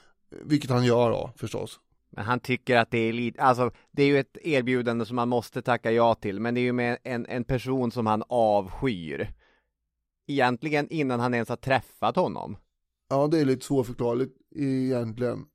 [0.45, 1.81] Vilket han gör då förstås.
[2.11, 5.29] Men han tycker att det är lite, alltså det är ju ett erbjudande som man
[5.29, 9.35] måste tacka ja till, men det är ju med en, en person som han avskyr.
[10.33, 12.57] Egentligen innan han ens har träffat honom.
[13.09, 15.47] Ja, det är lite svårförklarligt egentligen.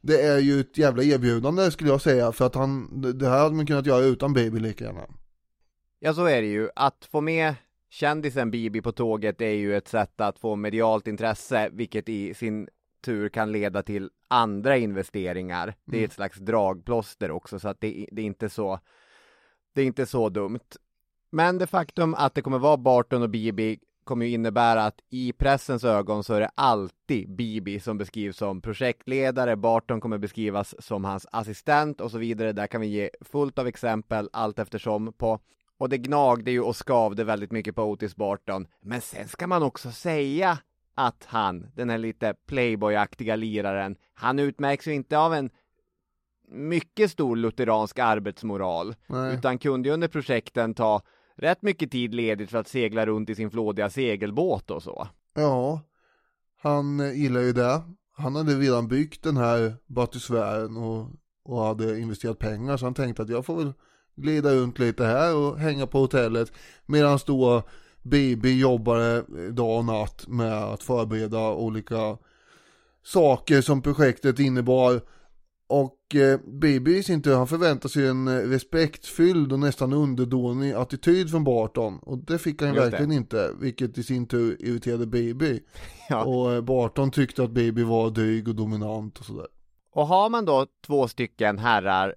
[0.00, 3.54] Det är ju ett jävla erbjudande skulle jag säga, för att han, det här hade
[3.54, 5.06] man kunnat göra utan Baby lika gärna.
[5.98, 6.68] Ja, så är det ju.
[6.76, 7.54] Att få med
[7.90, 12.68] kändisen Bibi på tåget är ju ett sätt att få medialt intresse, vilket i sin
[13.04, 15.74] tur kan leda till andra investeringar.
[15.84, 16.08] Det är mm.
[16.08, 18.78] ett slags dragplåster också så att det, det, är inte så
[19.72, 20.76] det är inte så dumt.
[21.30, 25.32] Men det faktum att det kommer vara Barton och Bibi kommer ju innebära att i
[25.32, 31.04] pressens ögon så är det alltid Bibi som beskrivs som projektledare, Barton kommer beskrivas som
[31.04, 32.52] hans assistent och så vidare.
[32.52, 35.40] Där kan vi ge fullt av exempel allt eftersom på
[35.78, 38.66] och det gnagde ju och skavde väldigt mycket på Otis Barton.
[38.80, 40.58] Men sen ska man också säga
[40.94, 45.50] att han, den här lite playboyaktiga liraren, han utmärks ju inte av en
[46.48, 49.34] mycket stor lutheransk arbetsmoral, Nej.
[49.34, 51.02] utan kunde ju under projekten ta
[51.36, 55.08] rätt mycket tid ledigt för att segla runt i sin flådiga segelbåt och så.
[55.34, 55.80] Ja,
[56.62, 57.82] han gillar ju det.
[58.16, 61.10] Han hade redan byggt den här batysfären och,
[61.44, 63.72] och hade investerat pengar så han tänkte att jag får väl
[64.16, 66.52] glida runt lite här och hänga på hotellet
[66.86, 67.62] medan då
[68.02, 72.18] Bibi jobbade eh, dag och natt med att förbereda olika
[73.02, 75.00] saker som projektet innebar.
[75.66, 80.72] Och eh, Bibi i sin tur, han förväntar sig en eh, respektfylld och nästan underdånig
[80.72, 81.98] attityd från Barton.
[81.98, 85.60] Och det fick han verkligen inte, vilket i sin tur irriterade Bibi.
[86.08, 86.24] Ja.
[86.24, 89.46] Och eh, Barton tyckte att Bibi var dryg och dominant och sådär.
[89.92, 92.14] Och har man då två stycken herrar,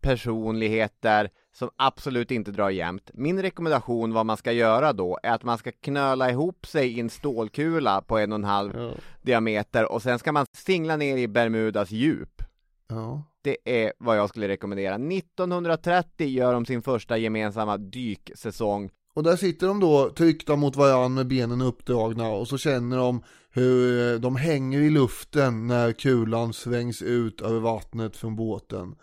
[0.00, 3.10] personligheter, som absolut inte drar jämnt.
[3.14, 7.00] Min rekommendation vad man ska göra då är att man ska knöla ihop sig i
[7.00, 8.90] en stålkula på en och en halv ja.
[9.22, 12.42] diameter och sen ska man singla ner i Bermudas djup.
[12.90, 13.22] Ja.
[13.42, 14.94] Det är vad jag skulle rekommendera.
[14.94, 18.90] 1930 gör de sin första gemensamma dyksäsong.
[19.14, 23.22] Och där sitter de då tryckta mot varandra med benen uppdragna och så känner de
[23.50, 28.94] hur de hänger i luften när kulan svängs ut över vattnet från båten.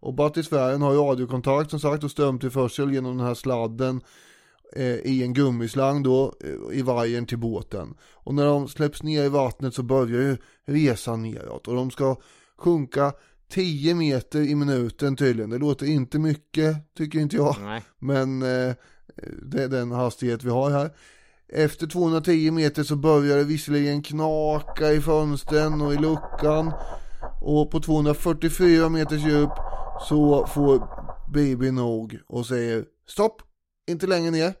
[0.00, 4.00] Och batisfären har radiokontakt som sagt och strömtillförsel genom den här sladden
[4.76, 7.94] eh, i en gummislang då eh, i vajern till båten.
[8.14, 12.16] Och när de släpps ner i vattnet så börjar ju resan neråt och de ska
[12.56, 13.12] sjunka
[13.52, 15.50] 10 meter i minuten tydligen.
[15.50, 17.56] Det låter inte mycket tycker inte jag.
[17.60, 17.82] Nej.
[17.98, 18.74] Men eh,
[19.42, 20.90] det är den hastighet vi har här.
[21.48, 26.72] Efter 210 meter så börjar det visserligen knaka i fönstren och i luckan.
[27.42, 29.50] Och på 244 meters djup
[30.08, 30.88] så får
[31.32, 33.42] Baby nog och säger stopp,
[33.86, 34.54] inte längre ner.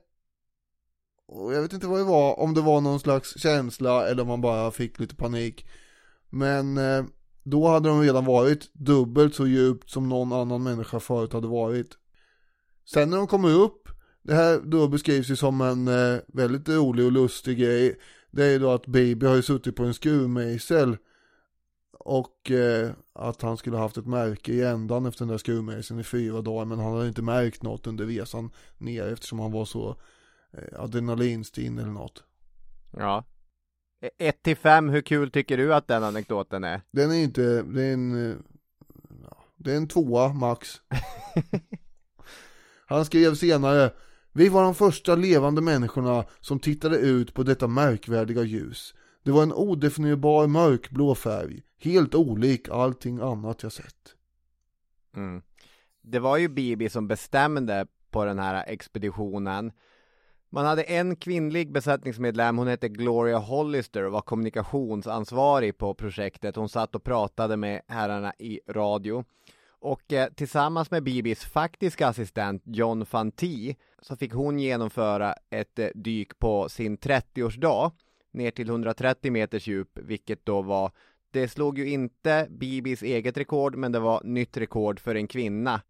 [1.28, 4.28] Och jag vet inte vad det var, om det var någon slags känsla eller om
[4.28, 5.66] man bara fick lite panik.
[6.30, 7.04] Men eh,
[7.42, 11.98] då hade de redan varit dubbelt så djupt som någon annan människa förut hade varit.
[12.84, 13.88] Sen när de kommer upp,
[14.22, 17.98] det här då beskrivs ju som en eh, väldigt rolig och lustig grej.
[18.30, 20.96] Det är ju då att Baby har ju suttit på en skruvmejsel
[21.98, 26.04] och eh, att han skulle haft ett märke i ändan efter den där skruvmejseln i
[26.04, 26.64] fyra dagar.
[26.64, 29.96] Men han hade inte märkt något under resan ner eftersom han var så
[30.52, 32.24] eh, adrenalinstinn eller något.
[32.96, 33.24] Ja.
[34.18, 36.80] 1 till 5, hur kul tycker du att den anekdoten är?
[36.90, 38.42] Den är inte, det är en,
[39.56, 40.68] det är en tvåa max.
[42.86, 43.90] Han skrev senare
[44.32, 48.94] Vi var de första levande människorna som tittade ut på detta märkvärdiga ljus.
[49.22, 54.14] Det var en odefinierbar mörkblå färg, helt olik allting annat jag sett.
[55.16, 55.42] Mm.
[56.02, 59.72] Det var ju Bibi som bestämde på den här expeditionen.
[60.54, 66.56] Man hade en kvinnlig besättningsmedlem, hon hette Gloria Hollister och var kommunikationsansvarig på projektet.
[66.56, 69.24] Hon satt och pratade med herrarna i radio.
[69.68, 75.88] Och eh, tillsammans med Bibis faktiska assistent John Fanti så fick hon genomföra ett eh,
[75.94, 77.90] dyk på sin 30-årsdag
[78.32, 80.90] ner till 130 meters djup, vilket då var
[81.30, 85.80] det slog ju inte Bibis eget rekord, men det var nytt rekord för en kvinna.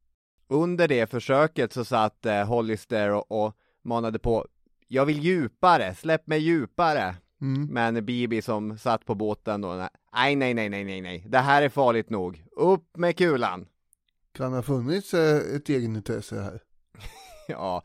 [0.49, 4.47] Under det försöket så satt eh, Hollister och, och manade på
[4.95, 7.15] jag vill djupare, släpp mig djupare.
[7.41, 7.67] Mm.
[7.67, 11.63] Men Bibi som satt på båten då, nej, nej, nej, nej, nej, nej, det här
[11.63, 12.45] är farligt nog.
[12.57, 13.67] Upp med kulan!
[14.33, 16.61] Kan det ha funnits eh, ett egenintresse här?
[17.49, 17.83] ja,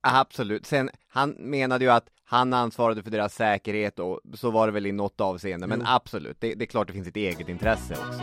[0.00, 0.66] absolut.
[0.66, 4.86] Sen, han menade ju att han ansvarade för deras säkerhet och så var det väl
[4.86, 5.66] i något avseende.
[5.66, 5.86] Men Jo.
[5.88, 8.22] absolut, det, det är klart det finns ett eget intresse också.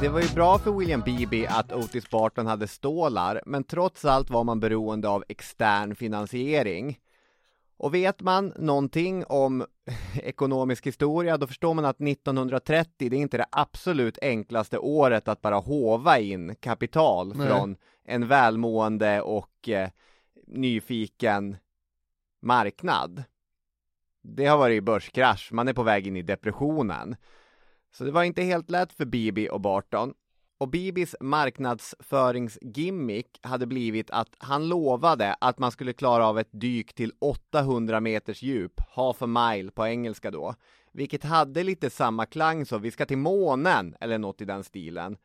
[0.00, 4.30] Det var ju bra för William Beebe att Otis Barton hade stålar, men trots allt
[4.30, 6.98] var man beroende av extern finansiering.
[7.76, 9.66] Och vet man någonting om
[10.14, 15.42] ekonomisk historia, då förstår man att 1930, det är inte det absolut enklaste året att
[15.42, 17.48] bara hova in kapital Nej.
[17.48, 19.88] från en välmående och eh,
[20.46, 21.56] nyfiken
[22.42, 23.24] marknad.
[24.22, 27.16] Det har varit börskrasch, man är på väg in i depressionen.
[27.96, 30.14] Så det var inte helt lätt för Bibi och Barton.
[30.58, 36.94] Och Bibis marknadsföringsgimmick hade blivit att han lovade att man skulle klara av ett dyk
[36.94, 40.54] till 800 meters djup, half a mile på engelska då.
[40.92, 45.16] Vilket hade lite samma klang som vi ska till månen eller något i den stilen.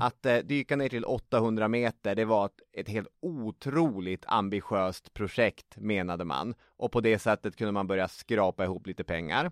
[0.00, 5.76] Att eh, dyka ner till 800 meter, det var ett, ett helt otroligt ambitiöst projekt
[5.76, 6.54] menade man.
[6.76, 9.50] Och på det sättet kunde man börja skrapa ihop lite pengar.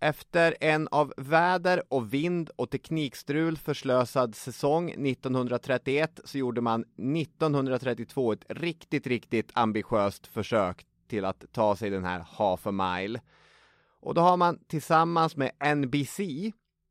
[0.00, 8.32] Efter en av väder och vind och teknikstrul förslösad säsong 1931 så gjorde man 1932
[8.32, 13.20] ett riktigt, riktigt ambitiöst försök till att ta sig den här half a mile.
[14.00, 16.20] Och då har man tillsammans med NBC,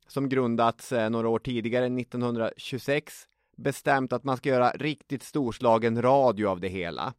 [0.07, 6.47] som grundats eh, några år tidigare, 1926, bestämt att man ska göra riktigt storslagen radio
[6.47, 7.13] av det hela.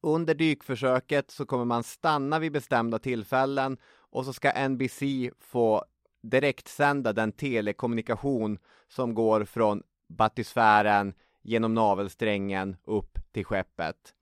[0.00, 3.78] Under dykförsöket så kommer man stanna vid bestämda tillfällen
[4.12, 5.02] och så ska NBC
[5.40, 5.84] få
[6.22, 8.58] direktsända den telekommunikation
[8.88, 14.14] som går från batysfären genom navelsträngen upp till skeppet.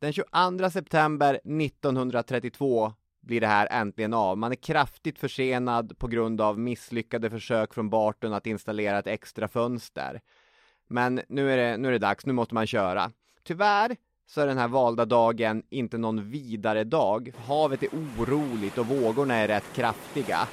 [0.00, 4.38] Den 22 september 1932 blir det här äntligen av.
[4.38, 9.48] Man är kraftigt försenad på grund av misslyckade försök från Barton att installera ett extra
[9.48, 10.20] fönster.
[10.86, 13.12] Men nu är, det, nu är det dags, nu måste man köra.
[13.42, 13.96] Tyvärr
[14.26, 17.32] så är den här valda dagen inte någon vidare dag.
[17.46, 20.48] Havet är oroligt och vågorna är rätt kraftiga.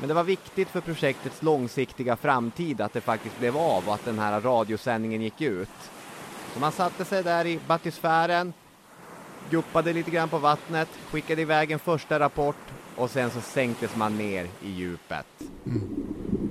[0.00, 4.04] Men det var viktigt för projektets långsiktiga framtid att det faktiskt blev av och att
[4.04, 5.68] den här radiosändningen gick ut.
[6.54, 8.52] Så man satte sig där i batysfären,
[9.50, 12.56] guppade lite grann på vattnet, skickade iväg en första rapport
[12.96, 15.26] och sen så sänktes man ner i djupet.
[15.66, 16.43] Mm.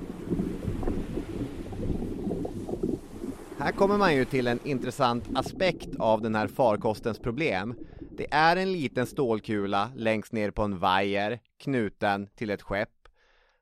[3.64, 7.76] Här kommer man ju till en intressant aspekt av den här farkostens problem.
[8.12, 13.08] Det är en liten stålkula längst ner på en vajer knuten till ett skepp.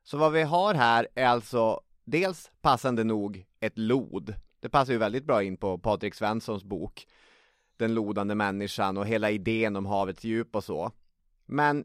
[0.02, 4.34] Så vad vi har här är alltså dels passande nog ett lod.
[4.60, 7.06] Det passar ju väldigt bra in på Patrik Svenssons bok
[7.76, 10.92] Den lodande människan och hela idén om havets djup och så.
[11.46, 11.84] Men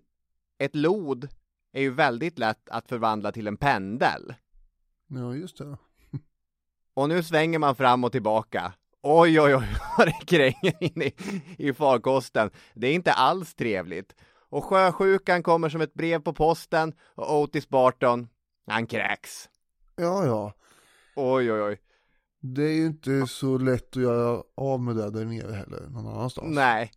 [0.57, 1.28] ett lod
[1.72, 4.34] är ju väldigt lätt att förvandla till en pendel.
[5.07, 5.78] Ja, just det.
[6.98, 8.74] Och nu svänger man fram och tillbaka.
[9.04, 9.68] Oj, oj, oj,
[9.98, 11.14] vad det kränger in i,
[11.58, 12.50] i farkosten.
[12.74, 14.16] Det är inte alls trevligt.
[14.50, 18.28] Och sjösjukan kommer som ett brev på posten och Otis Barton,
[18.68, 19.50] han kräks.
[19.95, 20.54] Ja, ja.
[21.16, 21.80] Oj, oj, oj.
[22.39, 26.08] Det är ju inte så lätt att göra av med det där nere heller, någon
[26.08, 26.56] annanstans.
[26.56, 26.91] Nej.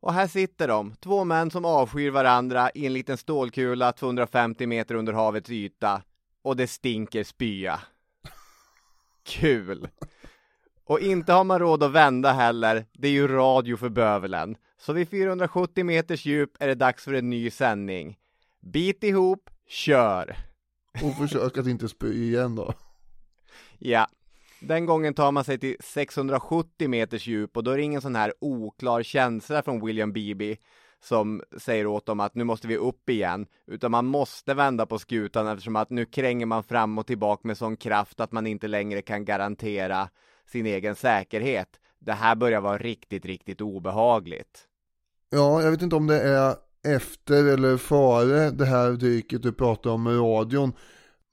[0.00, 4.94] Och här sitter de, två män som avskyr varandra i en liten stålkula 250 meter
[4.94, 6.02] under havets yta.
[6.42, 7.80] Och det stinker spya.
[9.24, 9.88] Kul!
[10.84, 14.56] Och inte har man råd att vända heller, det är ju radio för bövelen.
[14.78, 18.18] Så vid 470 meters djup är det dags för en ny sändning.
[18.60, 20.36] Bit ihop, kör!
[21.02, 22.74] Och försök att inte spy igen då.
[23.78, 24.06] Ja,
[24.60, 28.16] den gången tar man sig till 670 meters djup och då är det ingen sån
[28.16, 30.56] här oklar känsla från William Beebe
[31.02, 34.98] som säger åt dem att nu måste vi upp igen, utan man måste vända på
[34.98, 38.68] skutan eftersom att nu kränger man fram och tillbaka med sån kraft att man inte
[38.68, 40.08] längre kan garantera
[40.46, 41.68] sin egen säkerhet.
[41.98, 44.68] Det här börjar vara riktigt, riktigt obehagligt.
[45.30, 46.56] Ja, jag vet inte om det är
[46.96, 50.72] efter eller före det här dyket du pratar om med radion.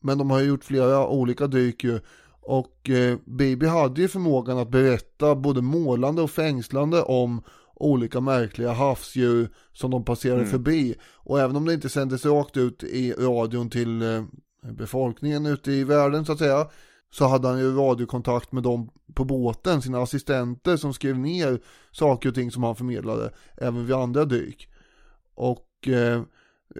[0.02, 2.00] Men de har ju gjort flera olika dyk ju.
[2.42, 7.42] Och eh, Bibi hade ju förmågan att berätta både målande och fängslande om
[7.80, 10.52] olika märkliga havsdjur som de passerade Mm.
[10.52, 10.96] förbi.
[11.16, 14.24] Och även om det inte sändes rakt ut i radion till eh,
[14.72, 16.68] befolkningen ute i världen så att säga.
[17.12, 21.60] Så hade han ju radiokontakt med dem på båten, sina assistenter som skrev ner
[21.92, 23.32] saker och ting som han förmedlade.
[23.58, 24.70] Även vid andra dyk.
[25.36, 26.22] Och eh,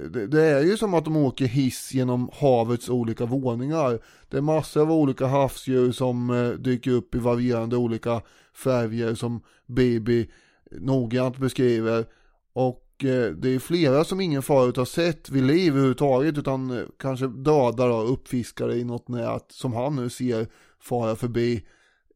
[0.10, 4.00] det, det är ju som att de åker hiss genom havets olika våningar.
[4.30, 8.22] Det är massor av olika havsdjur som eh, dyker upp i varierande olika
[8.54, 10.30] färger som Baby
[10.72, 12.06] noggrant beskriver.
[12.54, 16.84] Och eh, det är flera som ingen förut har sett vid liv överhuvudtaget utan eh,
[17.00, 20.48] kanske dödar och uppfiskare i något nät som han nu ser
[20.82, 21.66] fara förbi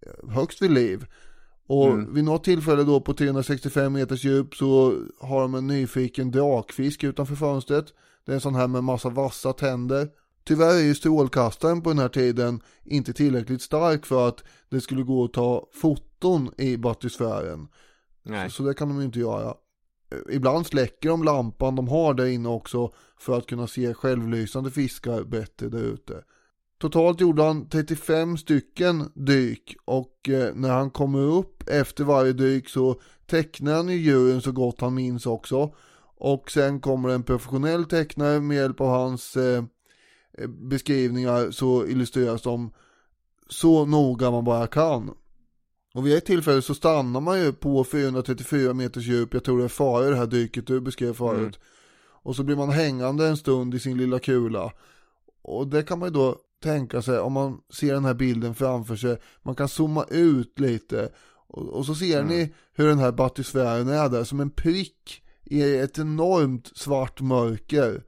[0.06, 1.06] eh, högst vid liv.
[1.68, 2.14] Och Mm.
[2.14, 7.36] vid något tillfälle då på 365 meters djup så har de en nyfiken drakfisk utanför
[7.36, 7.86] fönstret.
[8.26, 10.08] Det är en sån här med massa vassa tänder.
[10.46, 15.04] Tyvärr är ju strålkastaren på den här tiden inte tillräckligt stark för att det skulle
[15.04, 17.68] gå att ta foton i batysfären.
[18.24, 18.52] Nej.
[18.52, 19.54] Så det kan de ju inte göra.
[20.12, 24.72] Eh, Ibland släcker de lampan de har där inne också för att kunna se självlysande
[24.72, 26.24] fiskar bättre där ute.
[26.78, 32.70] Totalt gjorde han 35 stycken dyk och eh, när han kommer upp efter varje dyk
[32.70, 35.76] så tecknar han ju djuren så gott han minns också.
[36.18, 39.64] Och sen kommer en professionell tecknare med hjälp av hans eh,
[40.48, 42.72] beskrivningar så illustreras de
[43.50, 45.12] så noga man bara kan.
[45.94, 49.64] Och vid ett tillfälle så stannar man ju på 434 meters djup, jag tror det
[49.64, 51.40] är före det här dyket du beskrev förut.
[51.40, 51.52] Mm.
[52.24, 54.72] Och så blir man hängande en stund i sin lilla kula.
[55.42, 58.96] Och det kan man ju då tänka sig om man ser den här bilden framför
[58.96, 59.18] sig.
[59.42, 61.10] Man kan zooma ut lite.
[61.48, 65.78] Och, och så ser ni hur den här batysfären är där som en prick i
[65.78, 68.04] ett enormt svart mörker.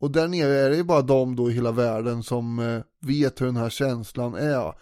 [0.00, 3.40] Och där nere är det ju bara de då i hela världen som eh, vet
[3.40, 4.74] hur den här känslan är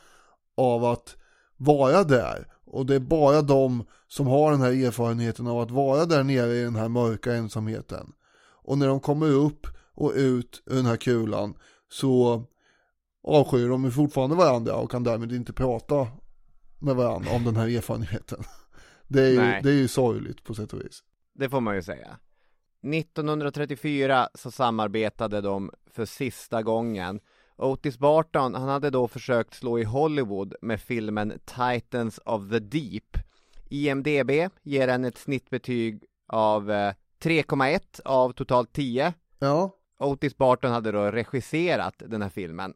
[0.57, 1.17] av att
[1.65, 2.47] vara där.
[2.65, 6.55] Och det är bara de som har den här erfarenheten av att vara där nere
[6.55, 8.13] i den här mörka ensamheten.
[8.65, 11.55] Och när de kommer upp och ut ur den här kulan
[11.89, 12.45] så
[13.25, 16.09] avskyr de fortfarande varandra och kan därmed inte prata
[16.79, 18.43] med varandra om den här erfarenheten.
[19.09, 19.61] Det är ju, Nej.
[19.63, 21.03] det är ju sorgligt på sätt och vis.
[21.35, 22.19] Det får man ju säga.
[22.83, 27.21] 1934 så samarbetade de för sista gången.
[27.63, 33.19] Otis Barton, han hade då försökt slå i Hollywood med filmen Titans of the Deep.
[33.69, 34.31] IMDB
[34.63, 39.15] ger den ett snittbetyg av eh, 3,1 av totalt 10.
[39.39, 42.75] Ja, Otis Barton hade då regisserat den här filmen.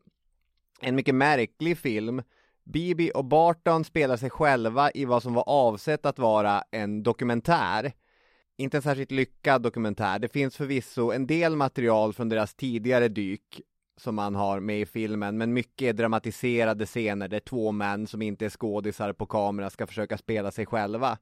[0.80, 2.22] En mycket märklig film
[2.64, 7.93] Bibi och Barton spelar sig själva i vad som var avsett att vara en dokumentär.
[8.59, 10.18] Inte en särskilt lyckad dokumentär.
[10.18, 13.61] Det finns förvisso en del material från deras tidigare dyk
[13.97, 18.22] som man har med i filmen, men mycket är dramatiserade scener där två män som
[18.22, 21.18] inte är skådisar på kamera ska försöka spela sig själva.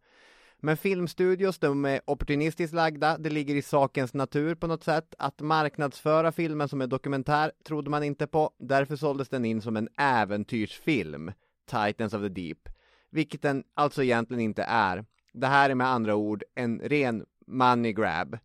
[0.60, 5.14] Men filmstudios, de är opportunistiskt lagda, det ligger i sakens natur på något sätt.
[5.18, 9.76] Att marknadsföra filmen som en dokumentär trodde man inte på, därför såldes den in som
[9.76, 11.32] en äventyrsfilm,
[11.70, 12.68] Titans of the Deep,
[13.10, 15.04] vilket den alltså egentligen inte är.
[15.32, 18.38] Det här är med andra ord en ren money grab.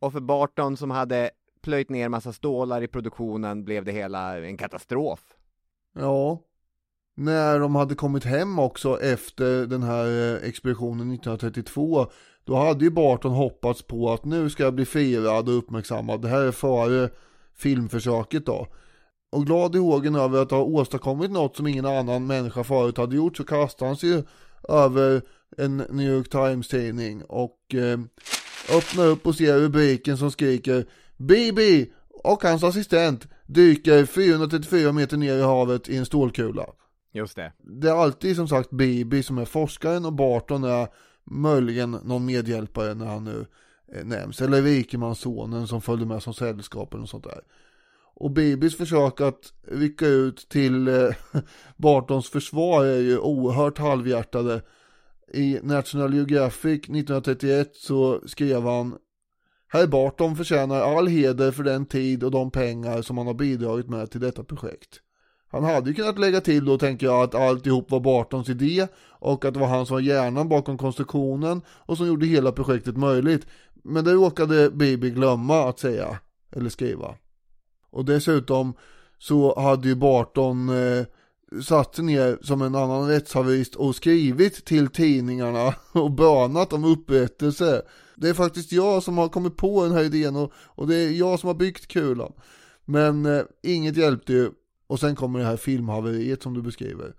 [0.00, 1.30] Och för Barton som hade
[1.64, 5.20] plöjt ner massa stålar i produktionen blev det hela en katastrof.
[5.98, 6.42] Ja,
[7.16, 12.06] när de hade kommit hem också efter den här eh, expeditionen 1932
[12.44, 16.22] då hade ju Barton hoppats på att nu ska jag bli firad och uppmärksammad.
[16.22, 17.10] Det här är före
[17.54, 18.66] filmförsöket då.
[19.32, 23.16] Och glad i hågen över att ha åstadkommit något som ingen annan människa förut hade
[23.16, 24.24] gjort så kastade han sig
[24.68, 25.22] över
[25.56, 27.98] en New York Times tidning och eh,
[28.76, 30.86] öppnar upp och ser rubriken som skriker
[31.26, 31.92] Bibi
[32.24, 36.66] och hans assistent dyker 434 meter ner i havet i en stålkula.
[37.12, 37.52] Just det.
[37.58, 40.88] Det är alltid som sagt Bibi som är forskaren och Barton är
[41.24, 43.46] möjligen någon medhjälpare när han nu
[43.92, 44.40] eh, nämns.
[44.40, 47.40] Eller rikemanssonen som följde med som sällskap eller sånt där.
[48.14, 51.10] Och Bibis försök att rycka ut till eh,
[51.76, 54.62] Bartons försvar är ju oerhört halvhjärtade.
[55.32, 58.98] I National Geographic 1931 så skrev han
[59.74, 63.88] Herr Barton förtjänar all heder för den tid och de pengar som han har bidragit
[63.88, 65.00] med till detta projekt.
[65.50, 69.44] Han hade ju kunnat lägga till då tänker jag att alltihop var Bartons idé och
[69.44, 73.46] att det var han som var hjärnan bakom konstruktionen och som gjorde hela projektet möjligt.
[73.74, 76.18] Men det råkade Bibi glömma att säga
[76.52, 77.14] eller skriva.
[77.90, 78.74] Och dessutom
[79.18, 81.04] så hade ju Barton eh,
[81.62, 87.82] satt sig ner som en annan rättshaverist och skrivit till tidningarna och bönat om upprättelse.
[88.16, 91.10] Det är faktiskt jag som har kommit på den här idén och, och det är
[91.10, 92.32] jag som har byggt kulan.
[92.84, 94.50] Men eh, inget hjälpte ju
[94.86, 97.14] och sen kommer det här filmhaveriet som du beskriver.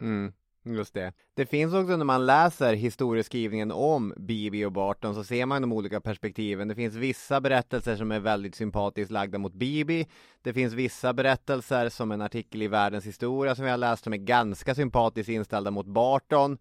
[0.00, 0.32] Mm,
[0.64, 1.12] just det.
[1.34, 5.72] Det finns också när man läser historieskrivningen om Bibi och Barton så ser man de
[5.72, 6.68] olika perspektiven.
[6.68, 10.06] Det finns vissa berättelser som är väldigt sympatiskt lagda mot Bibi.
[10.42, 14.12] Det finns vissa berättelser som en artikel i Världens historia som vi har läst som
[14.12, 16.58] är ganska sympatiskt inställda mot Barton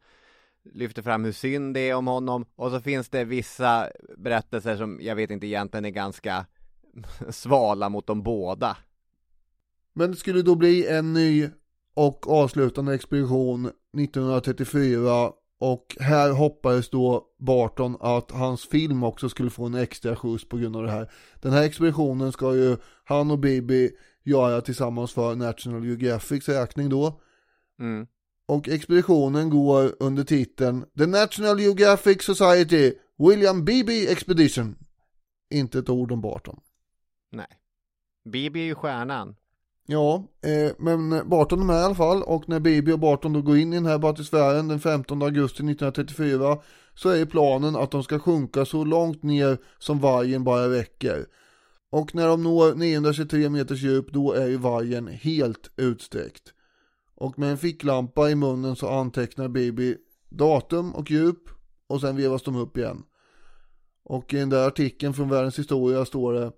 [0.73, 4.99] lyfter fram hur synd det är om honom och så finns det vissa berättelser som
[5.01, 6.45] jag vet inte egentligen är ganska
[7.29, 8.77] svala mot de båda.
[9.93, 11.49] Men det skulle då bli en ny
[11.93, 19.65] och avslutande expedition 1934 och här hoppades då Barton att hans film också skulle få
[19.65, 21.11] en extra skjuts på grund av det här.
[21.41, 23.91] Den här expeditionen ska ju han och Bibi
[24.23, 27.21] göra tillsammans för National Geographics räkning då.
[27.79, 28.07] Mm.
[28.49, 34.75] Och expeditionen går under titeln The National Geographic Society William Beebe Expedition.
[35.49, 36.59] Inte ett ord om Barton.
[37.31, 37.47] Nej.
[38.31, 39.35] Bibi är ju stjärnan.
[39.85, 43.41] Ja, eh, men Barton är med i alla fall och när Bibi och Barton då
[43.41, 46.57] går in i den här batysfären den 15 augusti 1934
[46.93, 51.25] så är planen att de ska sjunka så långt ner som vargen bara räcker.
[51.91, 56.53] Och när de når 923 meters djup då är ju vargen helt utsträckt.
[57.19, 59.97] Och med en ficklampa i munnen så antecknar Bibi
[60.29, 61.49] datum och djup
[61.87, 63.03] och sen vevas de upp igen.
[64.03, 66.51] Och i den där artikeln från Världens historia står det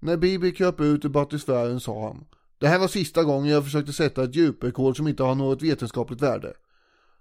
[0.00, 2.24] När Bibi kröp ut ur batysfären sa han
[2.58, 6.22] Det här var sista gången jag försökte sätta ett djuprekord som inte har något vetenskapligt
[6.22, 6.52] värde.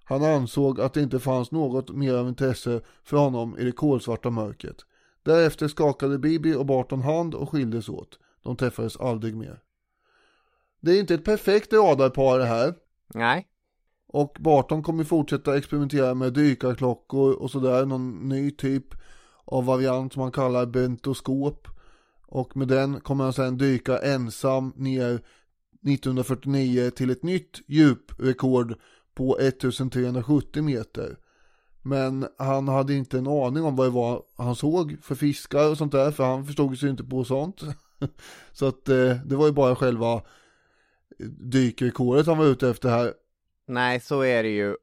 [0.04, 4.30] Han ansåg att det inte fanns något mer av intresse för honom i det kolsvarta
[4.30, 4.78] mörkret.
[5.24, 8.20] Därefter skakade Bibi och Barton hand och skildes åt.
[8.44, 9.62] De träffades aldrig mer.
[10.82, 12.74] Det är inte ett perfekt radarpar det här.
[13.14, 13.48] Nej.
[14.08, 18.86] Och Barton kommer fortsätta experimentera med dykarklockor och sådär, någon ny typ
[19.46, 21.68] av variant som han kallar bentoskop.
[22.28, 28.76] Och med den kommer han sedan dyka ensam ner 1949 till ett nytt djuprekord
[29.16, 31.18] på 1370 meter.
[31.82, 35.78] Men han hade inte en aning om vad det var han såg för fiskar och
[35.78, 37.62] sånt där, för han förstod sig inte på sånt.
[38.54, 40.22] Så att eh, det var ju bara själva
[41.52, 43.14] dykrekordet han var ute efter här.
[43.68, 44.76] Nej, så är det ju.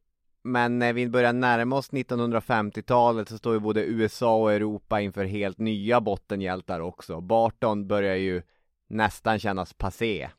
[0.44, 5.24] Men när vi börjar närma oss 1950-talet så står ju både USA och Europa inför
[5.24, 7.20] helt nya bottenhjältar också.
[7.20, 8.42] Barton börjar ju
[8.88, 10.30] nästan kännas passé.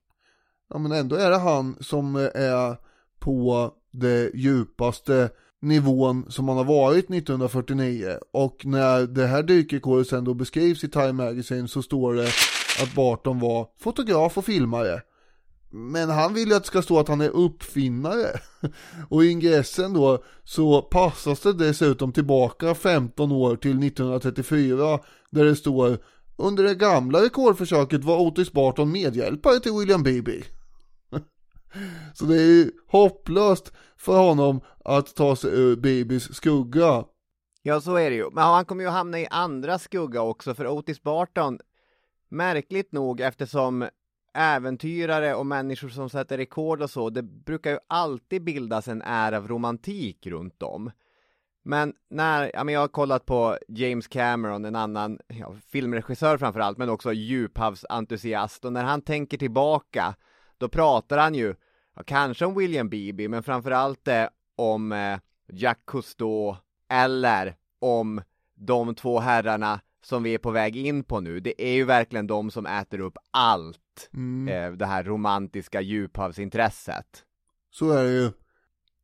[0.69, 2.77] Ja men ändå är det han som är
[3.19, 5.29] på det djupaste
[5.61, 10.89] nivån som han har varit 1949 och när det här dykrekordet sen då beskrivs i
[10.89, 12.27] Time Magazine så står det
[12.83, 15.01] att Barton var fotograf och filmare
[15.76, 18.39] men han vill ju att det ska stå att han är uppfinnare.
[19.09, 24.99] Och i ingressen då så passas det dessutom tillbaka 15 år till 1934
[25.30, 25.97] där det står
[26.38, 30.41] under det gamla rekordförsöket var Otis Barton medhjälpare till William Beebe.
[32.13, 37.05] Så det är ju hopplöst för honom att ta sig ur Beebes skugga.
[37.61, 38.30] Ja, så är det ju.
[38.32, 41.59] Men han kommer ju hamna i andra skugga också, för Otis Barton,
[42.30, 43.88] märkligt nog eftersom
[44.34, 49.38] äventyrare och människor som sätter rekord och så, det brukar ju alltid bildas en ära
[49.38, 50.91] av romantik runt dem.
[51.65, 56.77] Men när, ja men jag har kollat på James Cameron, en annan ja, filmregissör framförallt,
[56.77, 60.15] men också djuphavsentusiast, och när han tänker tillbaka,
[60.57, 61.55] då pratar han ju,
[61.95, 64.25] ja, kanske om William Beebe, men framförallt eh,
[64.55, 66.55] om eh, Jack Cousteau,
[66.89, 68.21] eller om
[68.55, 72.28] de två herrarna som vi är på väg in på nu, det är ju verkligen
[72.28, 73.80] de som äter upp allt,
[74.14, 74.47] Mm.
[74.47, 77.24] eh, det här romantiska djuphavsintresset.
[77.72, 78.32] Så är det ju.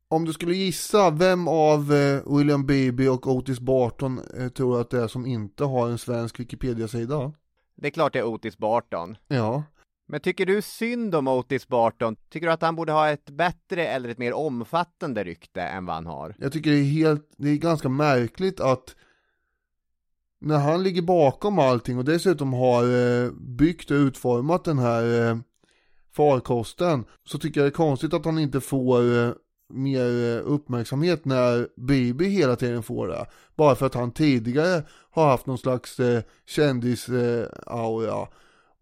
[0.08, 4.80] Om du skulle gissa, vem av eh, William Beebe och Otis Barton eh, tror du
[4.80, 7.32] att det är som inte har en svensk Wikipedia-sida?
[7.76, 9.16] Det är klart det är Otis Barton.
[9.28, 9.62] Ja.
[10.08, 12.16] Men tycker du synd om Otis Barton?
[12.30, 15.94] Tycker du att han borde ha ett bättre eller ett mer omfattande rykte än vad
[15.94, 16.34] han har?
[16.38, 18.96] Jag tycker det är helt, det är ganska märkligt att
[20.40, 25.36] när han ligger bakom allting och dessutom har eh, byggt och utformat den här eh,
[26.16, 29.32] farkosten så tycker jag det är konstigt att han inte får eh,
[29.72, 33.26] mer uppmärksamhet när Bibi hela tiden får det.
[33.56, 38.26] Bara för att han tidigare har haft någon slags eh, kändis-aura.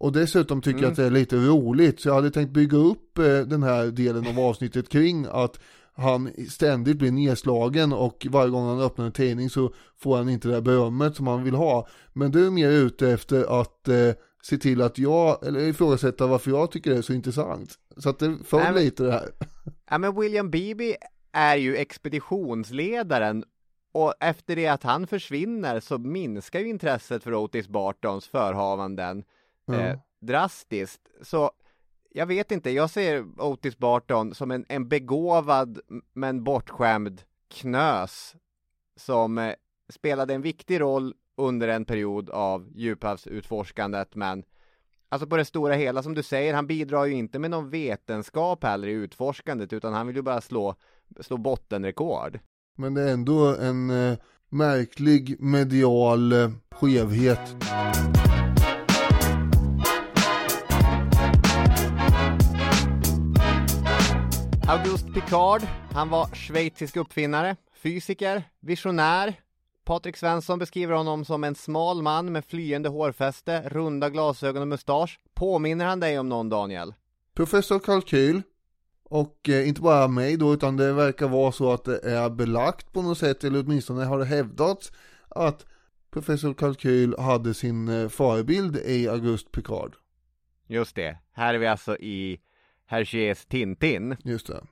[0.01, 0.93] Och dessutom tycker jag Mm.
[0.93, 4.27] att det är lite roligt, så jag hade tänkt bygga upp eh, den här delen
[4.27, 5.61] av avsnittet kring att
[5.99, 10.49] han ständigt blir nedslagen och varje gång han öppnar en tidning så får han inte
[10.49, 11.89] det berömmet som han vill ha.
[12.13, 14.11] Men du är mer ute efter att eh,
[14.43, 17.75] se till att jag, eller ifrågasätta varför jag tycker det är så intressant.
[17.97, 19.29] Så att det föll men- lite det här.
[19.91, 20.97] Ja men William Beebe
[21.33, 23.45] är ju expeditionsledaren
[23.93, 29.25] och efter det att han försvinner så minskar ju intresset för Otis Bartons förhavanden
[29.73, 29.99] eh, Ja.
[30.21, 31.01] drastiskt.
[31.23, 31.51] Så
[32.15, 35.81] jag vet inte, jag ser Otis Barton som en, en begåvad
[36.13, 38.37] men bortskämd knös
[38.97, 39.55] som eh,
[39.93, 44.45] spelade en viktig roll under en period av djuphavsutforskandet men
[45.11, 48.65] Alltså på det stora hela som du säger, han bidrar ju inte med någon vetenskap
[48.65, 50.75] heller i utforskandet utan han vill ju bara slå,
[51.21, 52.39] slå bottenrekord.
[52.79, 57.57] Men det är ändå en eh, märklig medial eh, skevhet.
[64.69, 65.63] Auguste Picard,
[65.93, 69.35] han var schweizisk uppfinnare, fysiker, visionär.
[69.85, 75.21] Patrik Svensson beskriver honom som en smal man med flyende hårfäste, runda glasögon och mustasch.
[75.35, 76.95] Påminner han dig om någon Daniel?
[77.35, 78.43] Professor Kalkyl
[79.03, 82.93] och eh, inte bara mig då utan det verkar vara så att det är belagt
[82.93, 84.93] på något sätt eller åtminstone har det hävdats
[85.29, 85.67] att
[86.11, 89.97] Professor Kalkyl hade sin eh, förebild i Auguste Picard.
[90.67, 92.41] Just det, här är vi alltså i
[92.89, 94.17] Hergés Tintin.
[94.25, 94.65] Just det.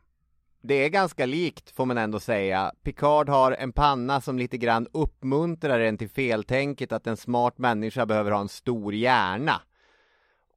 [0.62, 2.72] Det är ganska likt får man ändå säga.
[2.82, 8.06] Picard har en panna som lite grann uppmuntrar en till feltänket att en smart människa
[8.06, 9.62] behöver ha en stor hjärna.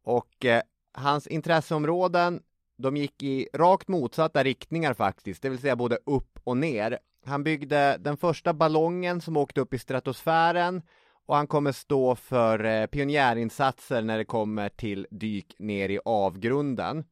[0.04, 0.62] Och eh,
[0.94, 2.42] hans intresseområden,
[2.78, 7.00] de gick i rakt motsatta riktningar faktiskt, det vill säga både upp och ner.
[7.26, 10.82] Han byggde den första ballongen som åkte upp i stratosfären
[11.26, 17.04] och han kommer stå för eh, pionjärinsatser när det kommer till dyk ner i avgrunden.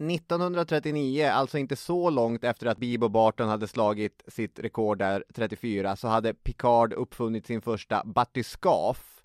[0.00, 5.96] 1939, alltså inte så långt efter att Bibo Barton hade slagit sitt rekord där 34,
[5.96, 9.22] så hade Picard uppfunnit sin första batyskaf,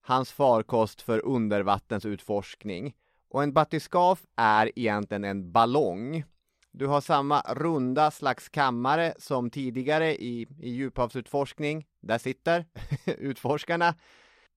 [0.00, 2.94] hans farkost för undervattensutforskning.
[3.30, 6.24] Och en batyskaf är egentligen en ballong.
[6.70, 11.86] Du har samma runda slags kammare som tidigare i, i djuphavsutforskning.
[12.00, 12.66] Där sitter
[13.06, 13.94] utforskarna.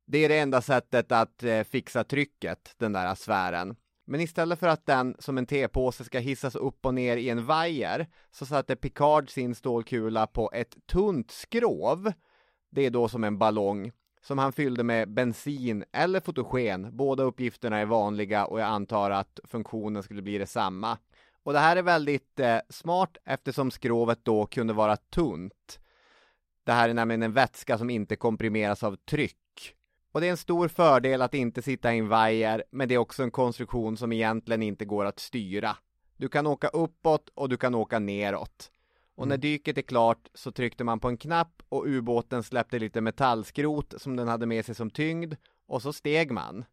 [0.06, 3.76] Det är det enda sättet att eh, fixa trycket, den där sfären.
[4.12, 7.46] Men istället för att den som en tepåse ska hissas upp och ner i en
[7.46, 12.12] vajer så satte Picard sin stålkula på ett tunt skrov.
[12.72, 13.92] Det är då som en ballong
[14.22, 16.98] som han fyllde med bensin eller fotogen.
[16.98, 20.98] Båda uppgifterna är vanliga och jag antar att funktionen skulle bli detsamma.
[21.44, 25.80] Och det här är väldigt eh, smart eftersom skrovet då kunde vara tunt.
[26.64, 29.76] Det här är nämligen en vätska som inte komprimeras av tryck.
[30.12, 32.98] Och det är en stor fördel att inte sitta i en vajer, men det är
[32.98, 35.78] också en konstruktion som egentligen inte går att styra.
[36.18, 38.72] Du kan åka uppåt och du kan åka neråt.
[39.16, 43.02] Och när dyket är klart så tryckte man på en knapp och ubåten släppte lite
[43.02, 45.36] metallskrot som den hade med sig som tyngd
[45.68, 46.66] och så steg man.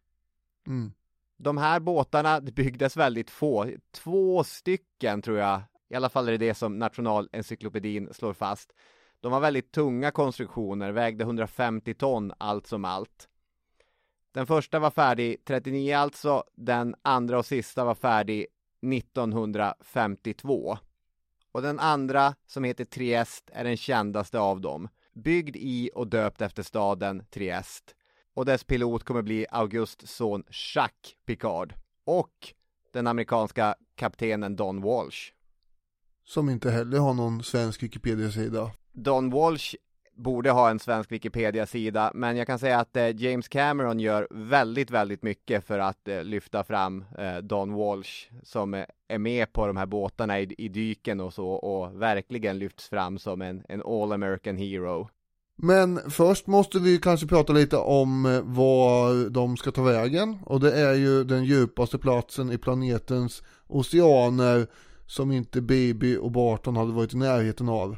[0.67, 0.93] Mm.
[1.37, 6.39] De här båtarna byggdes väldigt få, två stycken tror jag, i alla fall är det
[6.39, 8.73] det som Nationalencyklopedin slår fast.
[9.21, 13.29] De var väldigt tunga konstruktioner, vägde 150 ton allt som allt.
[14.33, 18.47] Den första var färdig 39 alltså, den andra och sista var färdig
[18.95, 20.79] 1952.
[21.53, 24.89] Och den andra, som heter Triest, är den kändaste av dem.
[25.15, 27.95] Byggd i och döpt efter staden Triest.
[28.35, 30.45] Och dess pilot kommer bli Augusts son
[30.75, 31.75] Jacques Picard.
[32.05, 32.55] Och
[32.93, 35.33] den amerikanska kaptenen Don Walsh.
[36.25, 38.71] Som inte heller har någon svensk Wikipedia-sida.
[38.99, 39.75] Don Walsh
[40.17, 44.91] borde ha en svensk Wikipedia-sida, men jag kan säga att eh, James Cameron gör väldigt,
[44.91, 49.67] väldigt mycket för att eh, lyfta fram eh, Don Walsh som eh, är med på
[49.67, 53.83] de här båtarna i, i dyken och så och verkligen lyfts fram som en, en
[53.83, 55.09] all American hero.
[55.57, 60.61] Men först måste vi kanske prata lite om eh, var de ska ta vägen och
[60.61, 64.67] det är ju den djupaste platsen i planetens oceaner
[65.07, 67.97] som inte Bibi och Barton hade varit i närheten av.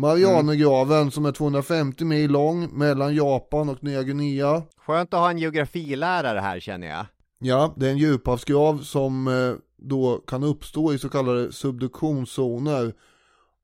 [0.00, 1.10] Marianergraven mm.
[1.10, 4.62] som är 250 mil lång mellan Japan och Nya Guinea.
[4.86, 7.06] Skönt att ha en geografilärare här känner jag.
[7.38, 12.92] Ja, det är en djuphavsgrav som eh, då kan uppstå i så kallade subduktionszoner.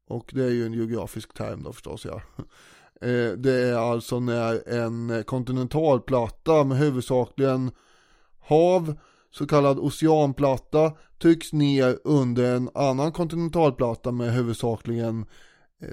[0.08, 2.22] Och det är ju en geografisk term då förstås ja.
[3.00, 7.70] Eh, det är alltså när en kontinentalplatta med huvudsakligen
[8.40, 8.96] hav,
[9.30, 15.26] så kallad oceanplatta, trycks ner under en annan kontinentalplatta med huvudsakligen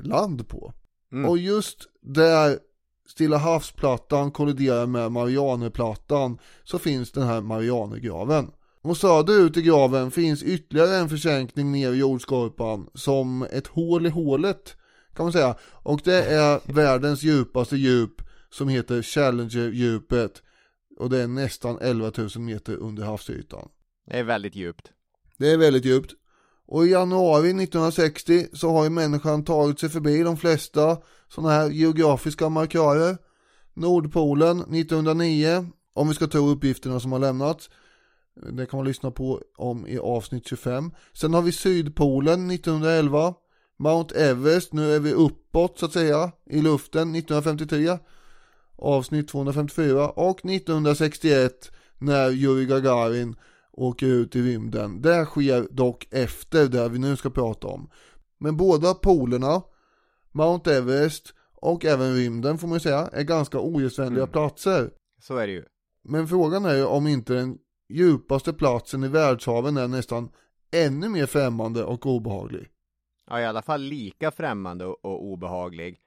[0.02, 0.74] land på.
[1.12, 1.30] Mm.
[1.30, 2.60] Och just där
[3.08, 8.52] Stilla havsplattan kolliderar med Marianerplattan så finns den här Marianergraven.
[8.82, 14.10] Och söderut i graven finns ytterligare en försänkning ner i jordskorpan som ett hål i
[14.10, 14.76] hålet
[15.16, 15.56] kan man säga.
[15.62, 20.42] Och det är världens djupaste djup som heter Challenger-djupet.
[21.00, 23.70] Och det är nästan 11 000 meter under havsytan.
[24.06, 24.92] Det är väldigt djupt.
[25.38, 26.14] Det är väldigt djupt.
[26.68, 30.98] Och i januari 1960 så har ju människan tagit sig förbi de flesta
[31.28, 33.18] sådana här geografiska markörer.
[33.74, 37.70] Nordpolen 1909, om vi ska tro uppgifterna som har lämnats.
[38.52, 40.92] Det kan man lyssna på om i avsnitt 25.
[41.14, 43.34] Sen har vi Sydpolen 1911.
[43.80, 47.98] Mount Everest, nu är vi uppåt så att säga i luften 1953
[48.78, 53.36] avsnitt 254 och 1961 när Yuri Gagarin
[53.74, 55.02] åker ut i rymden.
[55.02, 57.90] Det sker dock efter det vi nu ska prata om.
[58.38, 59.62] Men båda polerna,
[60.32, 64.32] Mount Everest och även rymden får man säga, är ganska ogästvänliga mm.
[64.32, 64.92] platser.
[65.22, 65.66] Så är det ju.
[66.04, 67.58] Men frågan är ju om inte den
[67.90, 70.30] djupaste platsen i världshaven är nästan
[70.72, 72.70] ännu mer främmande och obehaglig.
[73.30, 76.00] Ja, i alla fall lika främmande och, och obehaglig.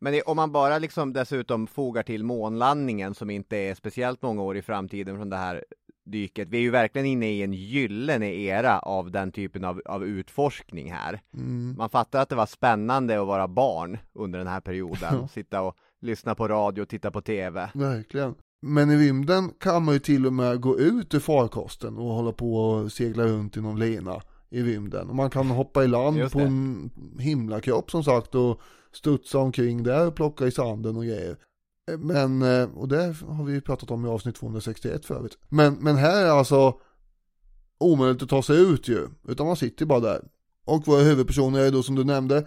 [0.00, 4.42] Men det, om man bara liksom dessutom fogar till månlandningen som inte är speciellt många
[4.42, 5.64] år i framtiden från det här
[6.10, 6.48] dyket.
[6.48, 10.92] Vi är ju verkligen inne i en gyllene era av den typen av, av utforskning
[10.92, 11.20] här.
[11.34, 11.74] Mm.
[11.78, 15.28] Man fattar att det var spännande att vara barn under den här perioden.
[15.28, 17.70] Sitta och lyssna på radio och titta på TV.
[17.74, 18.34] Verkligen.
[18.62, 22.32] Men i rymden kan man ju till och med gå ut ur farkosten och hålla
[22.32, 25.08] på och segla runt i någon lina i rymden.
[25.08, 28.60] Och man kan hoppa i land på en himlakropp som sagt och
[28.92, 31.36] studsa omkring där och plocka i sanden och grejer.
[31.98, 35.38] Men, eh, och det har vi pratat om i avsnitt 261 förut.
[35.48, 36.80] Men, men här är alltså
[37.78, 39.08] omöjligt att ta sig ut ju.
[39.28, 40.24] Utan man sitter bara där.
[40.64, 42.46] Och våra huvudpersoner är då som du nämnde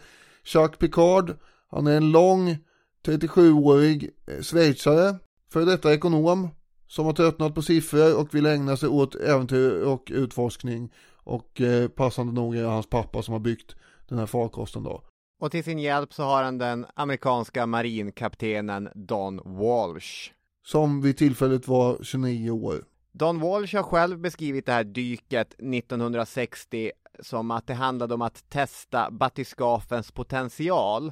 [0.54, 1.38] Jacques Picard.
[1.70, 2.58] Han är en lång
[3.06, 5.16] 37-årig eh, schweizare.
[5.52, 6.50] För detta ekonom.
[6.88, 10.94] Som har tröttnat på siffror och vill ägna sig åt äventyr och utforskning.
[11.24, 13.76] Och eh, passande nog är det hans pappa som har byggt
[14.10, 15.04] den här farkosten då.
[15.42, 20.32] Och till sin hjälp så har han den amerikanska marinkaptenen Don Walsh.
[20.66, 22.84] Som vid tillfället var 29 år.
[23.12, 28.50] Don Walsh har själv beskrivit det här dyket 1960 som att det handlade om att
[28.50, 31.12] testa batyskafens potential.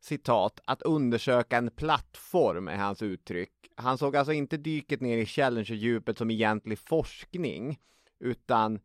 [0.00, 3.52] Citat, att undersöka en plattform är hans uttryck.
[3.76, 7.78] Han såg alltså inte dyket ner i Challenger-djupet som egentlig forskning,
[8.20, 8.78] utan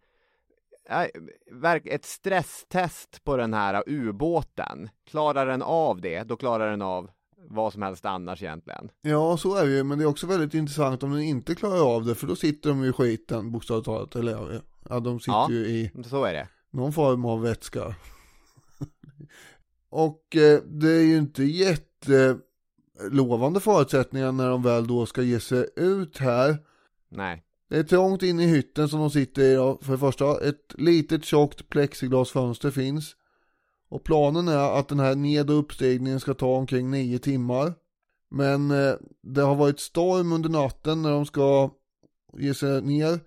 [1.85, 4.89] ett stresstest på den här ubåten.
[5.05, 7.09] Klarar den av det, då klarar den av
[7.49, 8.89] vad som helst annars egentligen.
[9.01, 11.95] Ja, så är det ju, men det är också väldigt intressant om den inte klarar
[11.95, 15.51] av det, för då sitter de i skiten bokstavligt talat, eller ja, de sitter ja,
[15.51, 16.47] ju i så är det.
[16.71, 17.85] någon form av vätska.
[19.89, 25.67] Och eh, det är ju inte jättelovande förutsättningar när de väl då ska ge sig
[25.75, 26.57] ut här.
[27.09, 27.43] Nej.
[27.75, 30.47] Det är trångt inne i hytten som de sitter i då, för det första.
[30.47, 33.15] Ett litet tjockt plexiglasfönster finns.
[33.89, 37.73] Och planen är att den här ned och uppstigningen ska ta omkring nio timmar.
[38.31, 41.69] Men eh, det har varit storm under natten när de ska
[42.37, 43.19] ge sig ner.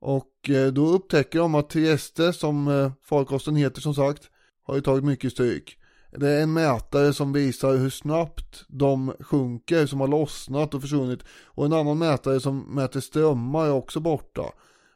[0.00, 4.30] Och eh, då upptäcker de att Trieste, som eh, farkosten heter som sagt,
[4.62, 5.78] har ju tagit mycket stryk.
[6.16, 11.24] Det är en mätare som visar hur snabbt de sjunker som har lossnat och försvunnit.
[11.44, 14.42] Och en annan mätare som mäter strömmar är också borta.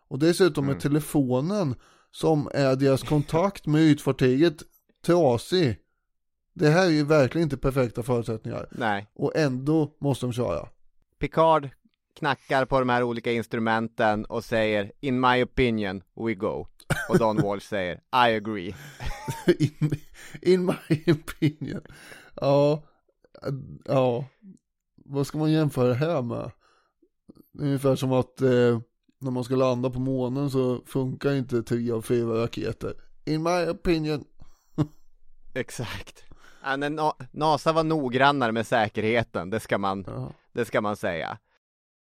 [0.09, 1.75] Och dessutom är telefonen
[2.11, 4.63] som är deras kontakt med ytfartyget
[5.07, 5.79] trasig.
[6.55, 8.69] Det här är ju verkligen inte perfekta förutsättningar.
[8.71, 9.11] Nej.
[9.15, 10.69] Och ändå måste de köra.
[11.19, 11.69] Picard
[12.19, 16.67] knackar på de här olika instrumenten och säger In my opinion, we go.
[17.09, 18.75] Och Don Walsh säger I agree.
[19.59, 19.91] in,
[20.43, 21.81] in my opinion.
[22.35, 22.83] Ja,
[23.85, 24.25] ja.
[25.05, 26.51] Vad ska man jämföra det här med?
[27.59, 28.81] Ungefär som att eh,
[29.19, 32.95] när man ska landa på månen så funkar inte tre av fyra raketer.
[33.25, 34.25] In my opinion.
[35.55, 36.25] Exakt.
[36.63, 40.33] Ja, Na- NASA var noggrannare med säkerheten, det ska man, Ja.
[40.53, 41.39] det ska man säga.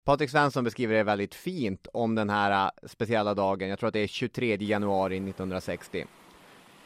[0.05, 3.93] Patrik Svensson beskriver det väldigt fint om den här äh, speciella dagen, jag tror att
[3.95, 6.05] det är 23 januari 1960.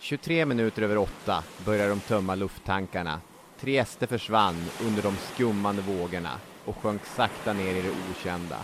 [0.03, 3.21] 23 minuter över åtta börjar de tömma lufttankarna.
[3.61, 4.55] Trieste försvann
[4.87, 6.31] under de skummande vågorna
[6.65, 8.57] och sjönk sakta ner i det okända.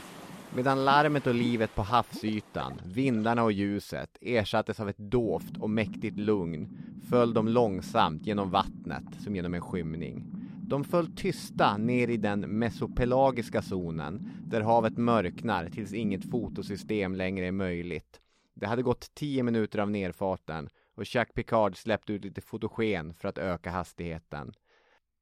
[0.55, 6.19] Medan larmet och livet på havsytan, vindarna och ljuset ersattes av ett dovt och mäktigt
[6.19, 6.69] lugn
[7.11, 10.25] föll de långsamt genom vattnet som genom en skymning.
[10.63, 17.47] De föll tysta ner i den mesopelagiska zonen där havet mörknar tills inget fotosystem längre
[17.47, 18.21] är möjligt.
[18.55, 20.69] Det hade gått tio minuter av nerfarten
[20.99, 24.53] och Jacques Picard släppte ut lite fotogen för att öka hastigheten.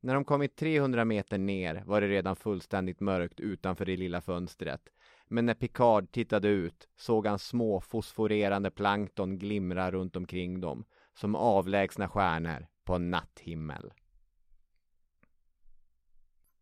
[0.01, 4.81] När de kommit 300 meter ner var det redan fullständigt mörkt utanför det lilla fönstret.
[5.29, 11.35] Men när Picard tittade ut såg han små fosforerande plankton glimra runt omkring dem som
[11.35, 13.93] avlägsna stjärnor på en natthimmel.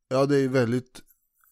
[0.09, 1.03] Ja, det är väldigt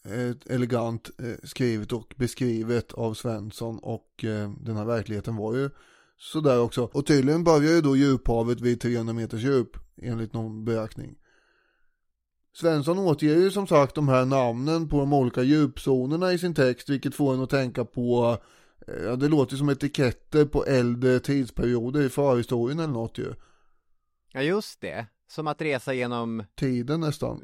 [0.04, 5.70] eh, elegant eh, skrivet och beskrivet av Svensson och eh, den här verkligheten var ju
[6.22, 6.90] sådär också.
[6.92, 11.18] Och tydligen börjar ju då djuphavet vid 300 meters djup enligt någon beräkning.
[12.54, 16.88] Svensson återger ju som sagt de här namnen på de olika djupzonerna i sin text
[16.88, 18.38] vilket får en att tänka på
[18.88, 23.34] eh, Ja, det låter som etiketter på äldre tidsperioder i förhistorien eller något ju.
[24.32, 25.06] Ja, just det.
[25.28, 27.42] Som att resa genom, Tiden nästan.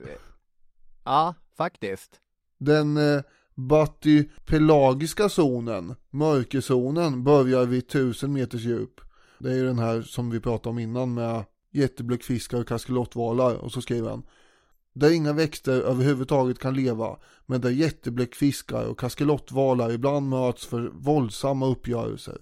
[1.04, 2.20] ja, faktiskt.
[2.58, 3.22] Den eh,
[3.58, 9.00] batypelagiska zonen, mörkerzonen, börjar vid 1000 meters djup.
[9.38, 13.54] Det är ju den här som vi pratade om innan med jättebläckfiskar och kaskelotvalar.
[13.54, 14.22] Och så skriver han.
[14.94, 21.66] Där inga växter överhuvudtaget kan leva, men där jättebläckfiskar och kaskelotvalar ibland möts för våldsamma
[21.66, 22.38] uppgörelser.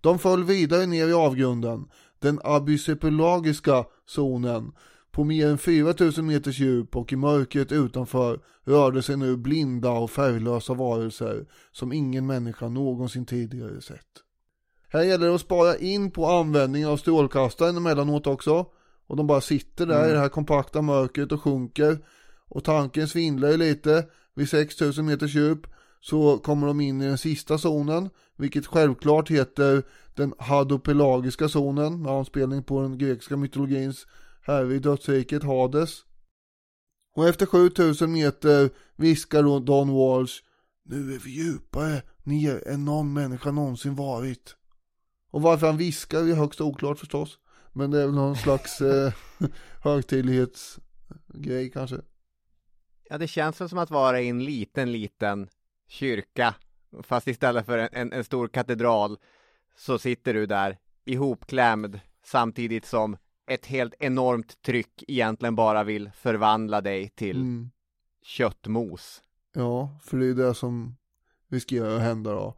[0.00, 1.88] De föll vidare ner i avgrunden,
[2.18, 4.72] den abyssepelagiska zonen,
[5.12, 10.10] på mer än 4000 meters djup och i mörkret utanför rörde sig nu blinda och
[10.10, 14.06] färglösa varelser som ingen människa någonsin tidigare sett.
[14.88, 18.66] Här gäller det att spara in på användningen av strålkastaren emellanåt också.
[19.06, 21.98] Och de bara sitter där i det här kompakta mörkret och sjunker.
[22.48, 24.06] Och tanken svindlar ju lite.
[24.34, 25.66] Vid 6000 meters djup
[26.00, 28.10] så kommer de in i den sista zonen.
[28.36, 29.82] Vilket självklart heter
[30.14, 32.02] den hadopelagiska zonen.
[32.02, 34.06] Med anspelning på den grekiska mytologins
[34.42, 36.04] herre i dödsriket Hades.
[37.14, 40.34] Och efter 7000 meter viskar då Don Walsh
[40.84, 44.56] Nu är vi djupare ner än någon människa någonsin varit.
[45.30, 47.38] Och varför han viskar är högst oklart förstås.
[47.72, 49.12] Men det är väl någon slags eh,
[49.82, 52.00] högtidlighetsgrej kanske.
[53.08, 55.48] Ja, det känns som att vara i en liten, liten
[55.88, 56.54] kyrka.
[57.02, 59.18] Fast istället för en, en, en stor katedral
[59.76, 63.16] så sitter du där ihopklämd samtidigt som
[63.50, 67.70] ett helt enormt tryck egentligen bara vill förvandla dig till Mm.
[68.22, 69.22] köttmos.
[69.54, 70.96] Ja, för det är det som
[71.48, 72.54] riskerar att hända då.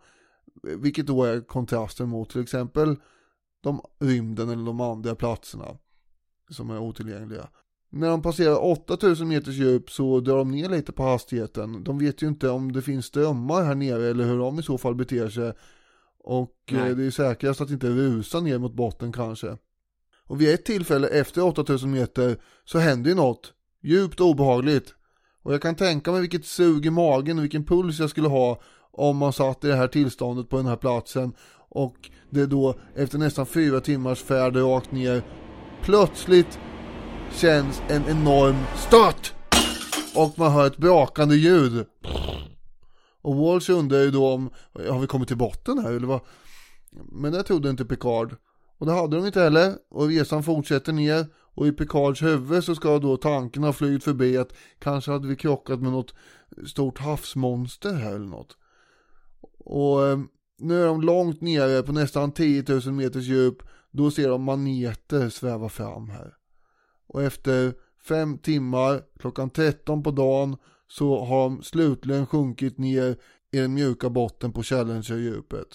[0.62, 2.96] Vilket då är kontrasten mot till exempel
[3.60, 5.64] de rymden eller de andra platserna
[6.50, 7.48] som är otillgängliga.
[7.90, 11.84] När de passerar 8000 meters djup så drar de ner lite på hastigheten.
[11.84, 14.78] De vet ju inte om det finns strömmar här nere eller hur de i så
[14.78, 15.52] fall beter sig.
[16.18, 16.90] Och Nej.
[16.90, 19.58] eh, det är säkrast att inte rusa ner mot botten kanske.
[20.26, 23.52] Och vid ett tillfälle efter 8000 meter så händer ju något
[23.82, 24.94] djupt obehagligt.
[25.42, 28.60] Och jag kan tänka mig vilket sug i magen och vilken puls jag skulle ha
[28.92, 31.32] om man satt i det här tillståndet på den här platsen
[31.68, 35.22] och det då efter nästan fyra timmars färd rakt ner
[35.82, 36.58] plötsligt
[37.32, 39.34] känns en enorm stöt
[40.14, 41.86] och man hör ett brakande ljud.
[43.22, 44.50] Och Walsh undrar ju då om,
[44.88, 46.20] har vi kommit till botten här eller vad?
[47.12, 48.36] Men det trodde inte Picard.
[48.78, 49.74] Och det hade de inte heller.
[49.90, 51.26] Och resan fortsätter ner.
[51.56, 55.36] Och i Picards huvud så ska då tanken ha flugit förbi att kanske hade vi
[55.36, 56.14] krockat med något
[56.66, 58.56] stort havsmonster här eller något.
[59.58, 60.18] Och eh,
[60.58, 63.62] Nu är de långt nere på nästan 10 000 meters djup.
[63.90, 66.34] Då ser de maneter sväva fram här.
[67.06, 67.74] Och efter
[68.08, 70.56] fem timmar, klockan 13 på dagen,
[70.88, 73.16] så har de slutligen sjunkit ner
[73.50, 75.68] i den mjuka botten på Challenger-djupet.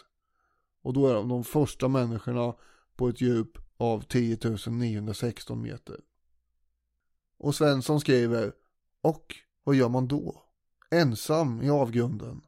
[0.84, 2.54] Och då är de de första människorna
[3.00, 4.38] på ett djup av 10
[4.68, 6.00] 916 meter.
[7.38, 8.52] Och Svensson skriver,
[9.02, 10.44] och vad gör man då?
[10.92, 12.42] Ensam i avgrunden.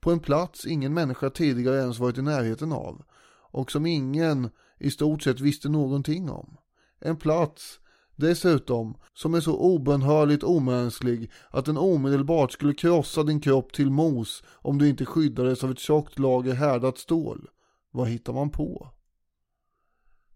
[0.00, 3.02] På en plats ingen människa tidigare ens varit i närheten av.
[3.50, 6.56] Och som ingen i stort sett visste någonting om.
[7.00, 7.80] En plats
[8.16, 14.42] Dessutom, som är så obönhörligt omänsklig att den omedelbart skulle krossa din kropp till mos
[14.52, 17.48] om du inte skyddades av ett tjockt lager härdat stål.
[17.90, 18.95] Vad hittar man på?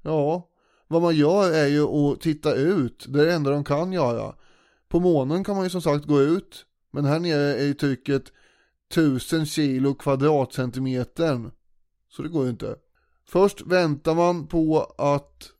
[0.03, 0.49] Ja,
[0.89, 4.35] vad man gör är ju att titta ut, det är det enda de kan göra.
[4.89, 8.23] På månen kan man ju som sagt gå ut, men här nere är ju trycket
[8.91, 11.51] 1000 kilo kvadratcentimeter.
[12.09, 12.77] Så det går ju inte.
[13.29, 15.53] Först väntar man på att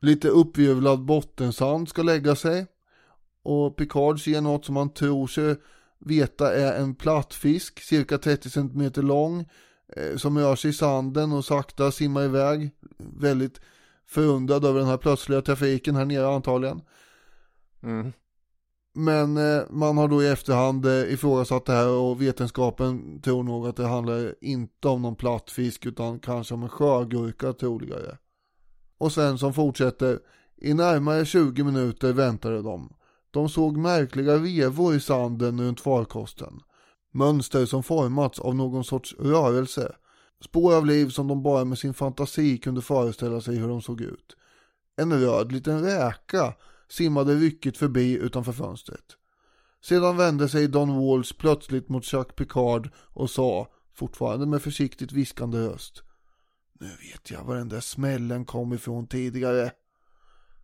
[0.00, 2.66] lite uppvirvlad bottensand ska lägga sig.
[3.42, 5.56] Och Picard ser något som han tror sig
[5.98, 9.48] veta är en plattfisk, cirka 30 cm lång,
[9.96, 12.70] eh, som rör sig i sanden och sakta simmar iväg.
[12.98, 13.60] Väldigt
[14.10, 16.82] förundrad över den här plötsliga trafiken här nere antagligen.
[17.82, 18.12] Mm.
[18.92, 23.66] Men eh, man har då i efterhand eh, ifrågasatt det här och vetenskapen tror nog
[23.66, 28.18] att det handlar inte om någon plattfisk utan kanske om en sjögurka troligare.
[28.98, 30.18] Och Svensson fortsätter.
[30.56, 32.92] I närmare 20 minuter väntade de.
[33.30, 36.60] De såg märkliga vevor i sanden runt farkosten.
[37.12, 39.92] Mönster som formats av någon sorts rörelse.
[40.44, 44.00] Spår av liv som de bara med sin fantasi kunde föreställa sig hur de såg
[44.00, 44.36] ut.
[44.96, 46.54] En röd liten räka
[46.88, 49.04] simmade ryckigt förbi utanför fönstret.
[49.82, 55.58] Sedan vände sig Don Walls plötsligt mot Jacques Picard och sa, fortfarande med försiktigt viskande
[55.58, 56.02] röst.
[56.80, 59.72] Nu vet jag var den där smällen kom ifrån tidigare.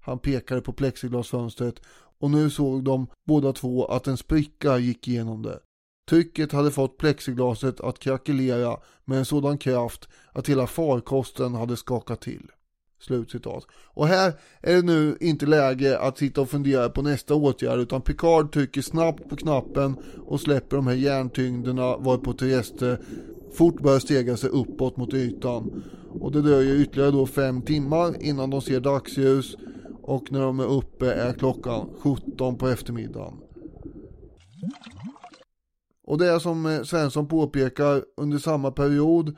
[0.00, 1.80] Han pekade på plexiglasfönstret
[2.18, 5.60] och nu såg de båda två att en spricka gick igenom det.
[6.08, 12.20] Trycket hade fått plexiglaset att krackelera med en sådan kraft att hela farkosten hade skakat
[12.20, 12.50] till.
[13.00, 13.66] Slutcitat.
[13.94, 18.02] Och här är det nu inte läge att sitta och fundera på nästa åtgärd utan
[18.02, 19.96] Picard trycker snabbt på knappen
[20.26, 22.98] och släpper de här järntyngderna varpå Therese
[23.56, 25.82] fort börjar stega sig uppåt mot ytan.
[26.20, 29.56] Och det dröjer ytterligare då fem timmar innan de ser dagsljus
[30.02, 33.34] och när de är uppe är klockan 17 på eftermiddagen.
[36.06, 39.36] Och det är som eh, Svensson påpekar under samma period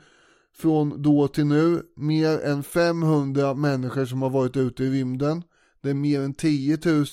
[0.53, 5.43] från då till nu mer än 500 människor som har varit ute i rymden.
[5.81, 7.05] Det är mer än 10 000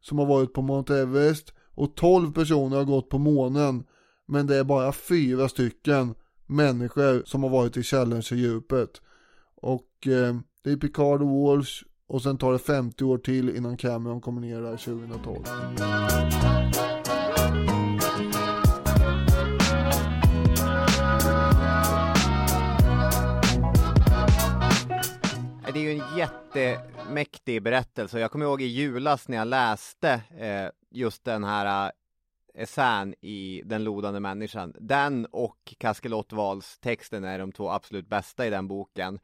[0.00, 3.84] som har varit på Mount Everest och 12 personer har gått på månen.
[4.26, 6.14] Men det är bara fyra stycken
[6.46, 9.00] människor som har varit i Challenger-djupet.
[9.54, 13.76] Och eh, det är Picard och Walsh och sen tar det 50 år till innan
[13.76, 15.44] Cameron kommer ner där 2012.
[25.74, 30.22] Det är ju en jättemäktig berättelse och jag kommer ihåg i julas när jag läste
[30.38, 34.74] eh, just den här eh, essän i Den lodande människan.
[34.80, 39.18] Den och Kaskelottvalls texten är de två absolut bästa i den boken.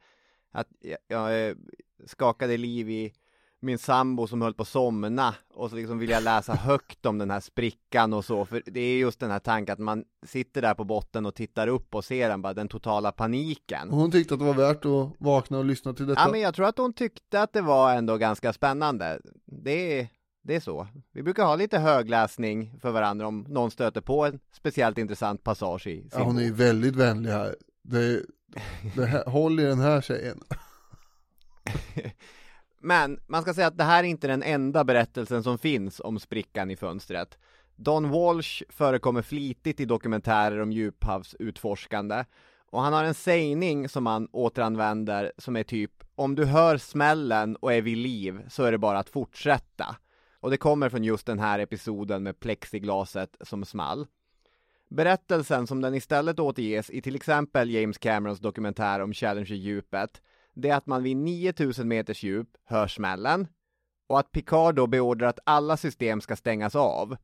[0.51, 1.57] Att jag, jag
[2.05, 3.13] skakade liv i
[3.61, 7.17] min sambo som höll på att somna och så liksom vill jag läsa högt om
[7.17, 10.61] den här sprickan och så, för det är just den här tanken att man sitter
[10.61, 13.89] där på botten och tittar upp och ser den bara, den totala paniken.
[13.89, 16.21] Och hon tyckte att det var värt att vakna och lyssna till detta?
[16.21, 19.21] Ja, men jag tror att hon tyckte att det var ändå ganska spännande.
[19.45, 20.07] Det är,
[20.43, 20.87] det är så.
[21.11, 25.87] Vi brukar ha lite högläsning för varandra om någon stöter på en speciellt intressant passage
[25.87, 27.55] i sin Ja, hon är ju väldigt vänlig här.
[27.83, 28.21] Det,
[28.95, 30.39] det här, håll i den här tjejen.
[32.79, 36.19] Men man ska säga att det här är inte den enda berättelsen som finns om
[36.19, 37.37] sprickan i fönstret.
[37.75, 42.25] Don Walsh förekommer flitigt i dokumentärer om djuphavsutforskande
[42.71, 47.55] och han har en sägning som han återanvänder som är typ om du hör smällen
[47.55, 49.95] och är vid liv så är det bara att fortsätta.
[50.39, 54.07] Och det kommer från just den här episoden med plexiglaset som small.
[54.89, 60.21] Berättelsen som den istället återges i till exempel James Camerons dokumentär om Challenger-djupet,
[60.61, 63.47] det är att man vid 9000 meters djup hör smällen
[64.07, 67.17] och att Picard då beordrar att alla system ska stängas av.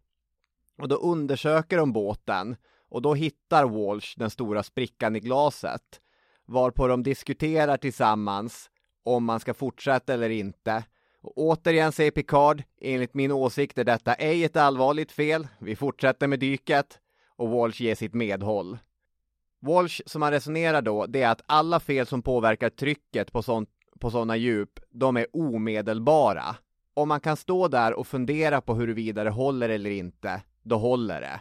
[0.77, 2.55] Och då undersöker de båten
[2.89, 6.01] och då hittar Walsh den stora sprickan i glaset
[6.45, 8.69] varpå de diskuterar tillsammans
[9.03, 10.83] om man ska fortsätta eller inte
[11.25, 15.47] och återigen säger Picard, enligt min åsikt är detta ej ett allvarligt fel.
[15.59, 16.99] Vi fortsätter med dyket
[17.36, 18.77] och Walsh ger sitt medhåll.
[19.61, 23.69] Walsh, som han resonerar då, det är att alla fel som påverkar trycket på, sånt,
[23.99, 26.55] på sådana djup, de är omedelbara.
[26.93, 31.21] Om man kan stå där och fundera på huruvida det håller eller inte, då håller
[31.21, 31.39] det.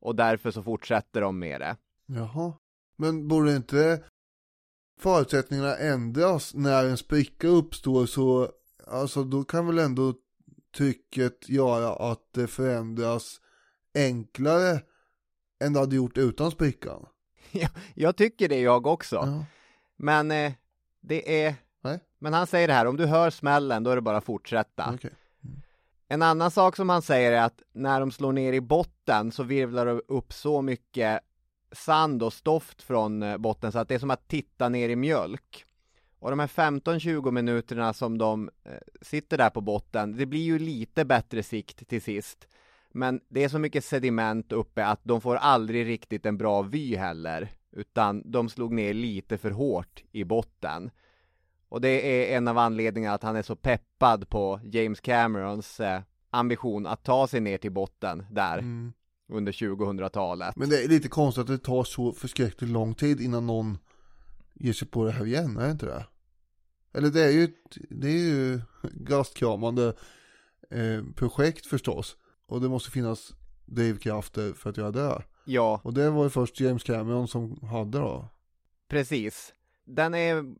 [0.00, 1.76] Och därför så fortsätter de med det.
[2.06, 2.52] Jaha.
[2.96, 4.02] Men borde inte
[5.00, 8.50] förutsättningarna ändras när en spricka uppstår så,
[8.86, 10.14] alltså då kan väl ändå
[10.76, 13.40] trycket göra att det förändras
[13.94, 14.80] enklare
[15.64, 17.06] än det hade gjort utan sprickan?
[17.94, 19.16] jag, tycker det jag också.
[19.16, 19.44] Ja.
[19.96, 20.52] Men eh,
[21.00, 21.54] det är...
[21.80, 21.98] Nej.
[22.18, 24.90] Men han säger det här, om du hör smällen då är det bara att fortsätta.
[24.94, 25.10] Okej.
[26.08, 29.42] En annan sak som han säger är att när de slår ner i botten så
[29.42, 31.20] virvlar det upp så mycket
[31.72, 34.96] sand och stoft från eh, botten så att det är som att titta ner i
[34.96, 35.64] mjölk.
[36.18, 40.58] Och de här 15-20 minuterna som de eh, sitter där på botten, det blir ju
[40.58, 42.48] lite bättre sikt till sist.
[42.96, 46.96] Men det är så mycket sediment uppe att de får aldrig riktigt en bra vy
[46.96, 50.90] heller, utan de slog ner lite för hårt i botten.
[51.68, 56.00] Och det är en av anledningarna att han är så peppad på James Camerons eh,
[56.30, 58.92] ambition att ta sig ner till botten där Mm.
[59.28, 60.56] under 2000-talet.
[60.56, 63.78] Men det är lite konstigt att det tar så förskräckligt lång tid innan någon
[64.54, 66.06] ger sig på det här igen, är det inte det?
[66.94, 68.60] Eller det är ju, ett- det är ju
[68.92, 69.94] gastkramande
[70.70, 72.16] eh, projekt förstås.
[72.46, 73.34] Och det måste finnas
[73.64, 75.22] drivkrafter för att göra det.
[75.44, 78.28] Ja, Och det var ju först James Cameron som hade då.
[78.88, 79.54] precis.
[79.84, 80.54] Den är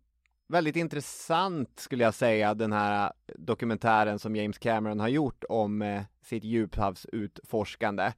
[0.48, 6.02] väldigt intressant skulle jag säga, den här dokumentären som James Cameron har gjort om eh,
[6.22, 8.12] sitt djuphavsutforskande.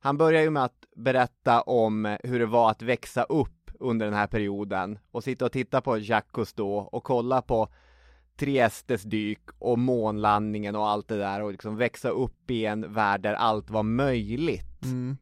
[0.00, 4.06] Han börjar ju med att berätta om eh, hur det var att växa upp under
[4.06, 7.68] den här perioden och sitta och titta på Jacques Cousteau och kolla på
[8.40, 13.20] Triestes dyk och månlandningen och allt det där och liksom växa upp i en värld
[13.22, 14.82] där allt var möjligt.
[14.84, 15.16] Mm.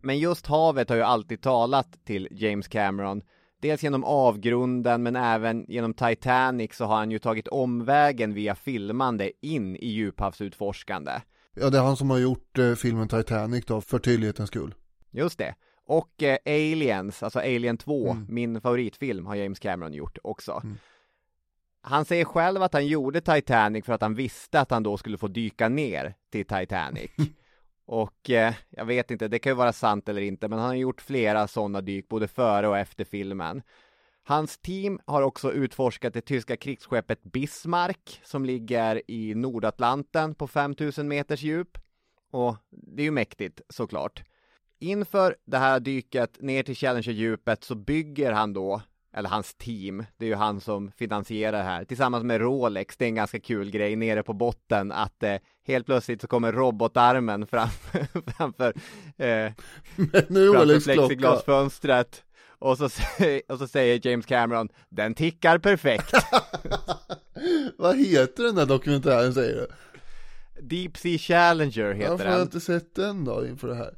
[0.00, 3.22] Men just havet har ju alltid talat till James Cameron.
[3.60, 9.32] Dels genom avgrunden men även genom Titanic så har han ju tagit omvägen via filmande
[9.40, 11.12] in i djuphavsutforskande.
[11.54, 14.74] Ja, det är han som har gjort eh, filmen Titanic då, för tydlighetens skull.
[15.10, 15.54] Just det.
[15.86, 18.26] Och eh, Aliens, alltså Alien 2, Mm.
[18.28, 20.60] min favoritfilm, har James Cameron gjort också.
[20.64, 20.76] Mm.
[21.88, 25.18] Han säger själv att han gjorde Titanic för att han visste att han då skulle
[25.18, 27.10] få dyka ner till Titanic.
[27.86, 30.74] och eh, jag vet inte, det kan ju vara sant eller inte, men han har
[30.74, 33.62] gjort flera sådana dyk både före och efter filmen.
[34.24, 41.08] Hans team har också utforskat det tyska krigsskeppet Bismarck som ligger i Nordatlanten på 5000
[41.08, 41.78] meters djup.
[42.30, 44.22] Och det är ju mäktigt såklart.
[44.78, 48.82] Inför det här dyket ner till Challenger-djupet så bygger han då,
[49.18, 53.04] eller hans team, det är ju han som finansierar det här, tillsammans med Rolex, det
[53.04, 57.46] är en ganska kul grej nere på botten att eh, helt plötsligt så kommer robotarmen
[57.46, 57.68] fram,
[58.36, 58.74] framför,
[59.16, 59.52] eh,
[59.96, 62.24] framför plexiglasfönstret
[62.58, 62.84] och så,
[63.48, 66.12] och så säger James Cameron, den tickar perfekt.
[67.78, 69.66] Vad heter den där dokumentären säger du?
[70.62, 72.46] Deep Sea Challenger heter Varför har jag den.
[72.46, 73.94] inte sett den då inför det här?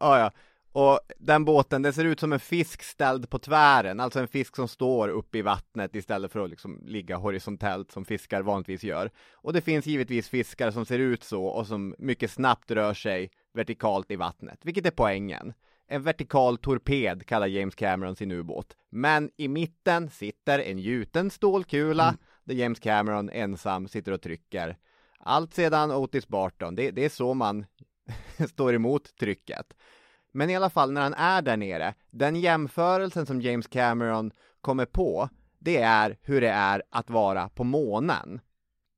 [0.00, 0.30] Ja, ja.
[0.78, 4.56] Och den båten, den ser ut som en fisk ställd på tvären, alltså en fisk
[4.56, 9.10] som står uppe i vattnet istället för att liksom ligga horisontellt som fiskar vanligtvis gör.
[9.32, 13.30] Och det finns givetvis fiskar som ser ut så och som mycket snabbt rör sig
[13.54, 15.52] vertikalt i vattnet, vilket är poängen.
[15.88, 18.76] En vertikal torped kallar James Cameron sin ubåt.
[18.90, 24.76] Men i mitten sitter en gjuten stålkula där James Cameron ensam sitter och trycker.
[25.18, 27.66] Allt sedan Otis Barton, det, det är så man
[28.48, 29.74] står emot trycket.
[30.32, 34.30] Men i alla fall när han är där nere, den jämförelsen som James Cameron
[34.60, 35.28] kommer på,
[35.58, 38.40] det är hur det är att vara på månen.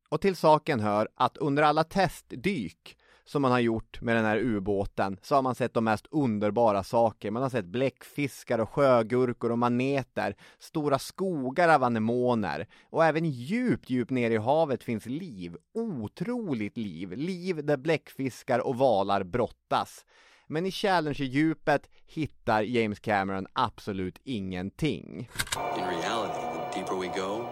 [0.08, 4.38] Och till saken hör att under alla testdyk som man har gjort med den här
[4.38, 7.30] ubåten så har man sett de mest underbara saker.
[7.30, 13.90] Man har sett bläckfiskar och sjögurkor och maneter, stora skogar av anemoner och även djupt,
[13.90, 15.56] djupt nere i havet finns liv.
[15.74, 17.12] Otroligt liv.
[17.12, 20.04] Liv där bläckfiskar och valar brottas.
[20.52, 25.28] Men i Challenger-djupet hittar James Cameron absolut ingenting.
[25.76, 27.48] In reality, the deeper we go,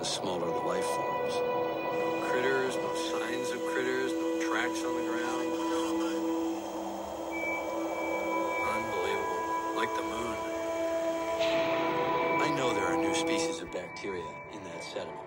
[0.00, 1.34] the smaller the life forms.
[2.28, 5.46] Critters, no signs of critters, no tracks on the ground.
[8.74, 9.42] Unbelievable.
[9.76, 10.36] Like the moon.
[12.42, 15.18] I know there are new species of bacteria in that sediment.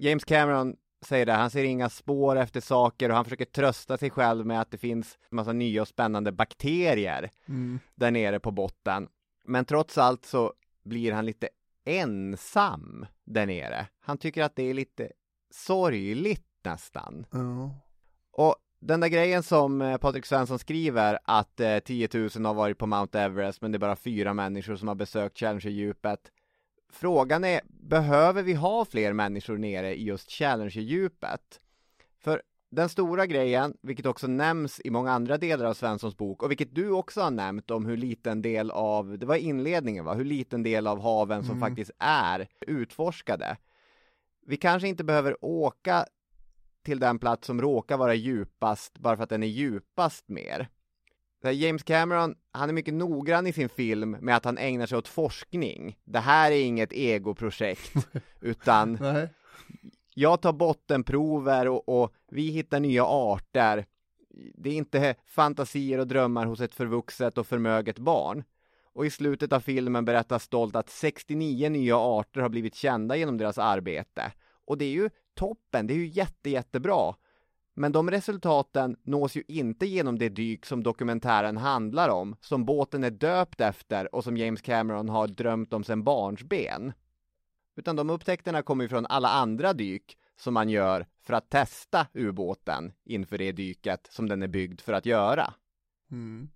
[0.00, 4.10] James Cameron säger det, han ser inga spår efter saker och han försöker trösta sig
[4.10, 7.30] själv med att det finns massa nya och spännande bakterier
[7.94, 9.08] där nere på botten.
[9.44, 10.52] Men trots allt så
[10.84, 11.48] blir han lite
[11.84, 13.86] ensam där nere.
[14.00, 15.12] Han tycker att det är lite
[15.50, 17.26] sorgligt nästan.
[17.30, 17.74] Ja.
[18.32, 22.78] Och den där grejen som eh, Patrik Svensson skriver att eh, 10 000 har varit
[22.78, 26.30] på Mount Everest men det är bara fyra människor som har besökt Challenger-djupet.
[26.92, 31.60] Frågan är, behöver vi ha fler människor nere i just Challenger-djupet?
[32.18, 36.50] För den stora grejen, vilket också nämns i många andra delar av Svenssons bok och
[36.50, 40.24] vilket du också har nämnt om hur liten del av, det var inledningen va, hur
[40.24, 41.68] liten del av haven som Mm.
[41.68, 43.56] faktiskt är utforskade.
[44.46, 46.06] Vi kanske inte behöver åka
[46.82, 50.68] till den plats som råkar vara djupast bara för att den är djupast mer.
[51.42, 55.08] James Cameron, han är mycket noggrann i sin film med att han ägnar sig åt
[55.08, 55.98] forskning.
[56.04, 57.92] Det här är inget egoprojekt,
[58.40, 59.28] utan Nej.
[60.14, 63.86] jag tar bottenprover och, och vi hittar nya arter.
[64.54, 68.44] Det är inte fantasier och drömmar hos ett förvuxet och förmöget barn.
[68.92, 73.38] Och i slutet av filmen berättas stolt att 69 nya arter har blivit kända genom
[73.38, 74.32] deras arbete.
[74.66, 77.14] Och det är ju toppen, det är ju jätte, jättebra.
[77.80, 83.04] Men de resultaten nås ju inte genom det dyk som dokumentären handlar om, som båten
[83.04, 86.92] är döpt efter och som James Cameron har drömt om sedan barnsben.
[87.76, 92.06] Utan de upptäckterna kommer ju från alla andra dyk som man gör för att testa
[92.14, 95.54] ubåten inför det dyket som den är byggd för att göra.
[96.10, 96.48] Mm.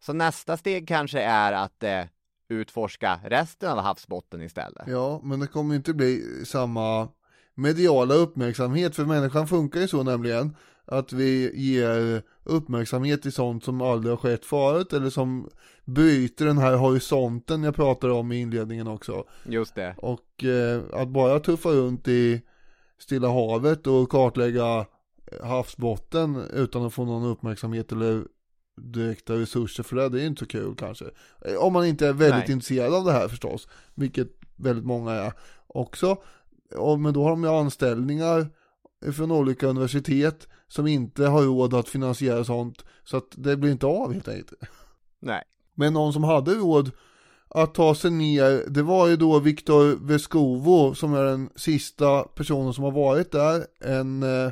[0.00, 2.04] Så nästa steg kanske är att eh,
[2.48, 4.88] utforska resten av havsbotten istället.
[4.88, 7.08] Ja, men det kommer inte bli samma
[7.56, 13.80] mediala uppmärksamhet för människan funkar ju så nämligen att vi ger uppmärksamhet till sånt som
[13.80, 15.50] aldrig har skett förut eller som
[15.84, 19.24] bryter den här horisonten jag pratade om i inledningen också.
[19.44, 19.94] Just det.
[19.98, 22.42] Och eh, att bara tuffa runt i
[22.98, 24.86] Stilla havet och kartlägga
[25.42, 28.24] havsbotten utan att få någon uppmärksamhet eller
[28.76, 31.04] direkta resurser för det, det är inte så kul kanske.
[31.44, 32.52] Eh, Om man inte är väldigt Nej.
[32.52, 35.32] intresserad av det här förstås, vilket väldigt många är
[35.66, 36.16] också.
[36.74, 38.46] Och, men då har de ju anställningar
[39.12, 43.86] från olika universitet som inte har råd att finansiera sånt, så att det blir inte
[43.86, 44.52] av helt enkelt.
[45.20, 45.42] Nej.
[45.74, 46.90] Men någon som hade råd
[47.48, 52.72] att ta sig ner, det var ju då Viktor Vescovo som är den sista personen
[52.74, 53.66] som har varit där.
[53.80, 54.50] En eh,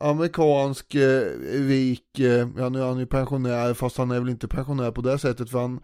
[0.00, 4.48] amerikansk eh, rik, eh, ja nu är han ju pensionär fast han är väl inte
[4.48, 5.80] pensionär på det sättet för han,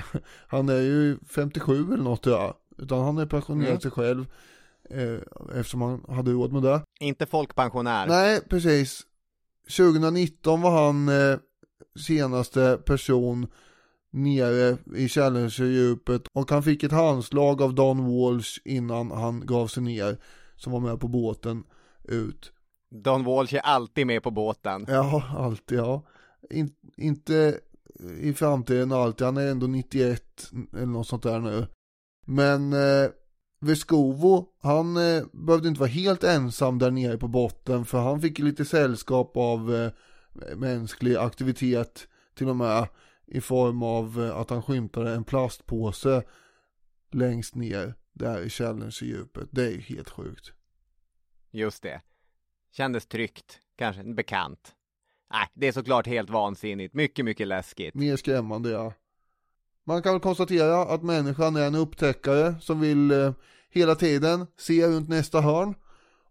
[0.48, 2.54] han är ju 57 eller något tror jag.
[2.78, 3.80] Utan han är pensionerat Mm.
[3.80, 4.26] sig själv
[5.54, 6.82] eftersom han hade råd med det.
[7.00, 8.06] Inte folkpensionär.
[8.06, 9.06] Nej, precis.
[9.76, 11.38] 2019 var han eh,
[12.06, 13.46] senaste person
[14.10, 19.82] nere i Challenger-djupet och han fick ett handslag av Don Walsh innan han gav sig
[19.82, 20.18] ner
[20.56, 21.64] som var med på båten
[22.04, 22.52] ut.
[22.90, 24.84] Don Walsh är alltid med på båten.
[24.88, 26.02] Ja, alltid ja.
[26.50, 27.60] In, inte
[28.20, 31.66] i framtiden alltid, han är ändå 91 eller något sånt där nu.
[32.26, 33.10] Men eh,
[33.64, 38.38] Vescovo, han eh, behövde inte vara helt ensam där nere på botten för han fick
[38.38, 39.92] lite sällskap av eh,
[40.56, 42.88] mänsklig aktivitet till och med
[43.26, 46.22] i form av eh, att han skymtade en plastpåse
[47.10, 49.48] längst ner där i Challenger-djupet.
[49.50, 50.52] Det är ju helt sjukt.
[51.50, 52.00] Just det.
[52.72, 53.60] Kändes tryggt.
[53.76, 54.72] Kanske bekant.
[55.30, 56.94] Nej, det är såklart helt vansinnigt.
[56.94, 57.94] Mycket, mycket läskigt.
[57.94, 58.92] Mer skrämmande ja.
[59.84, 63.32] Man kan väl konstatera att människan är en upptäckare som vill eh,
[63.70, 65.74] hela tiden se runt nästa hörn.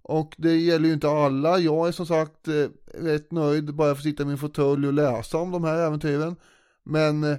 [0.01, 1.59] Och det gäller ju inte alla.
[1.59, 4.93] Jag är som sagt eh, rätt nöjd bara för att sitta i min fåtölj och
[4.93, 6.35] läsa om de här äventyren.
[6.83, 7.37] Men eh,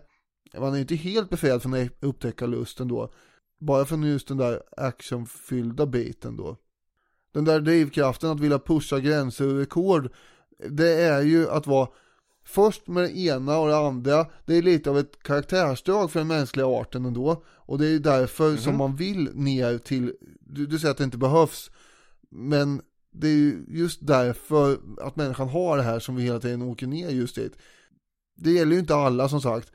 [0.58, 3.12] man är inte helt befriad från upptäckarlusten då.
[3.60, 6.56] Bara från just den där actionfyllda biten då.
[7.34, 10.12] Den där drivkraften att vilja pusha gränser och rekord.
[10.68, 11.88] Det är ju att vara
[12.52, 14.26] först med det ena och det andra.
[14.46, 17.44] Det är lite av ett karaktärsdrag för den mänskliga arten ändå.
[17.48, 21.18] Och det är därför som man vill ner till, du, du säger att det inte
[21.18, 21.70] behövs.
[22.30, 26.62] Men det är ju just därför att människan har det här som vi hela tiden
[26.62, 27.52] åker ner just dit.
[28.36, 29.72] Det gäller ju inte alla som sagt.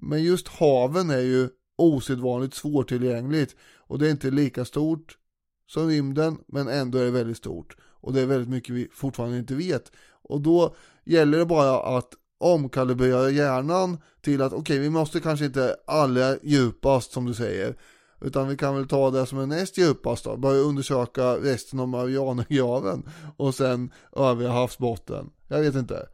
[0.00, 3.56] Men just haven är ju osedvanligt svårtillgängligt.
[3.76, 5.18] Och det är inte lika stort
[5.66, 7.76] som rymden, men ändå är det väldigt stort.
[7.82, 9.92] Och det är väldigt mycket vi fortfarande inte vet.
[10.22, 10.76] Och då
[11.06, 17.12] gäller det bara att omkalibrera hjärnan till att okej, vi måste kanske inte allra djupast
[17.12, 17.76] som du säger.
[18.20, 20.36] Utan vi kan väl ta det som är näst djupast då.
[20.36, 23.08] Börja undersöka resten av Marianergraven.
[23.36, 25.30] Och sen övriga havsbotten.
[25.48, 26.08] Jag vet inte.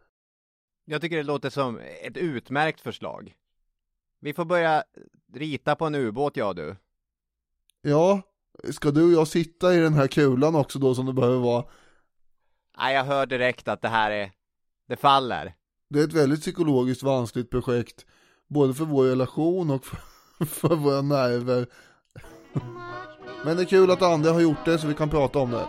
[0.84, 3.34] Jag tycker det låter som ett utmärkt förslag.
[4.20, 4.84] Vi får börja
[5.34, 6.76] rita på en ubåt, jag du.
[7.82, 8.22] Ja,
[8.70, 11.64] ska du och jag sitta i den här kulan också då som det behöver vara?
[12.78, 14.32] Nej, jag hör direkt att det här är,
[14.88, 15.54] det faller.
[15.90, 18.06] Det är ett väldigt psykologiskt vanskligt projekt.
[18.48, 19.98] Både för vår relation och för,
[20.46, 21.66] för våra nerver.
[23.44, 25.66] Men det är kul att andra har gjort det så vi kan prata om det.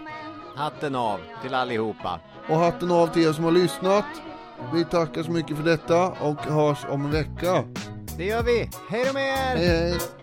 [0.55, 2.19] Hatten av till allihopa.
[2.49, 4.05] Och hatten av till er som har lyssnat.
[4.73, 7.63] Vi tackar så mycket för detta och hörs om en vecka.
[8.17, 8.69] Det gör vi.
[8.89, 9.57] Hej då med er!
[9.57, 10.22] Hej hej!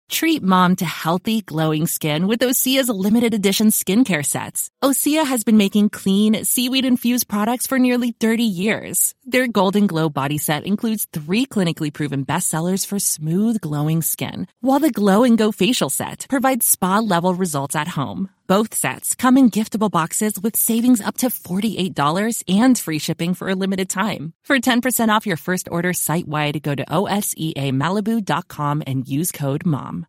[0.11, 4.69] Treat mom to healthy, glowing skin with Osea's limited edition skincare sets.
[4.83, 9.15] Osea has been making clean, seaweed infused products for nearly 30 years.
[9.25, 14.79] Their Golden Glow body set includes three clinically proven bestsellers for smooth, glowing skin, while
[14.79, 18.29] the Glow and Go facial set provides spa level results at home.
[18.47, 23.47] Both sets come in giftable boxes with savings up to $48 and free shipping for
[23.47, 24.33] a limited time.
[24.43, 30.00] For 10% off your first order site wide, go to OSEAMalibu.com and use code MOM.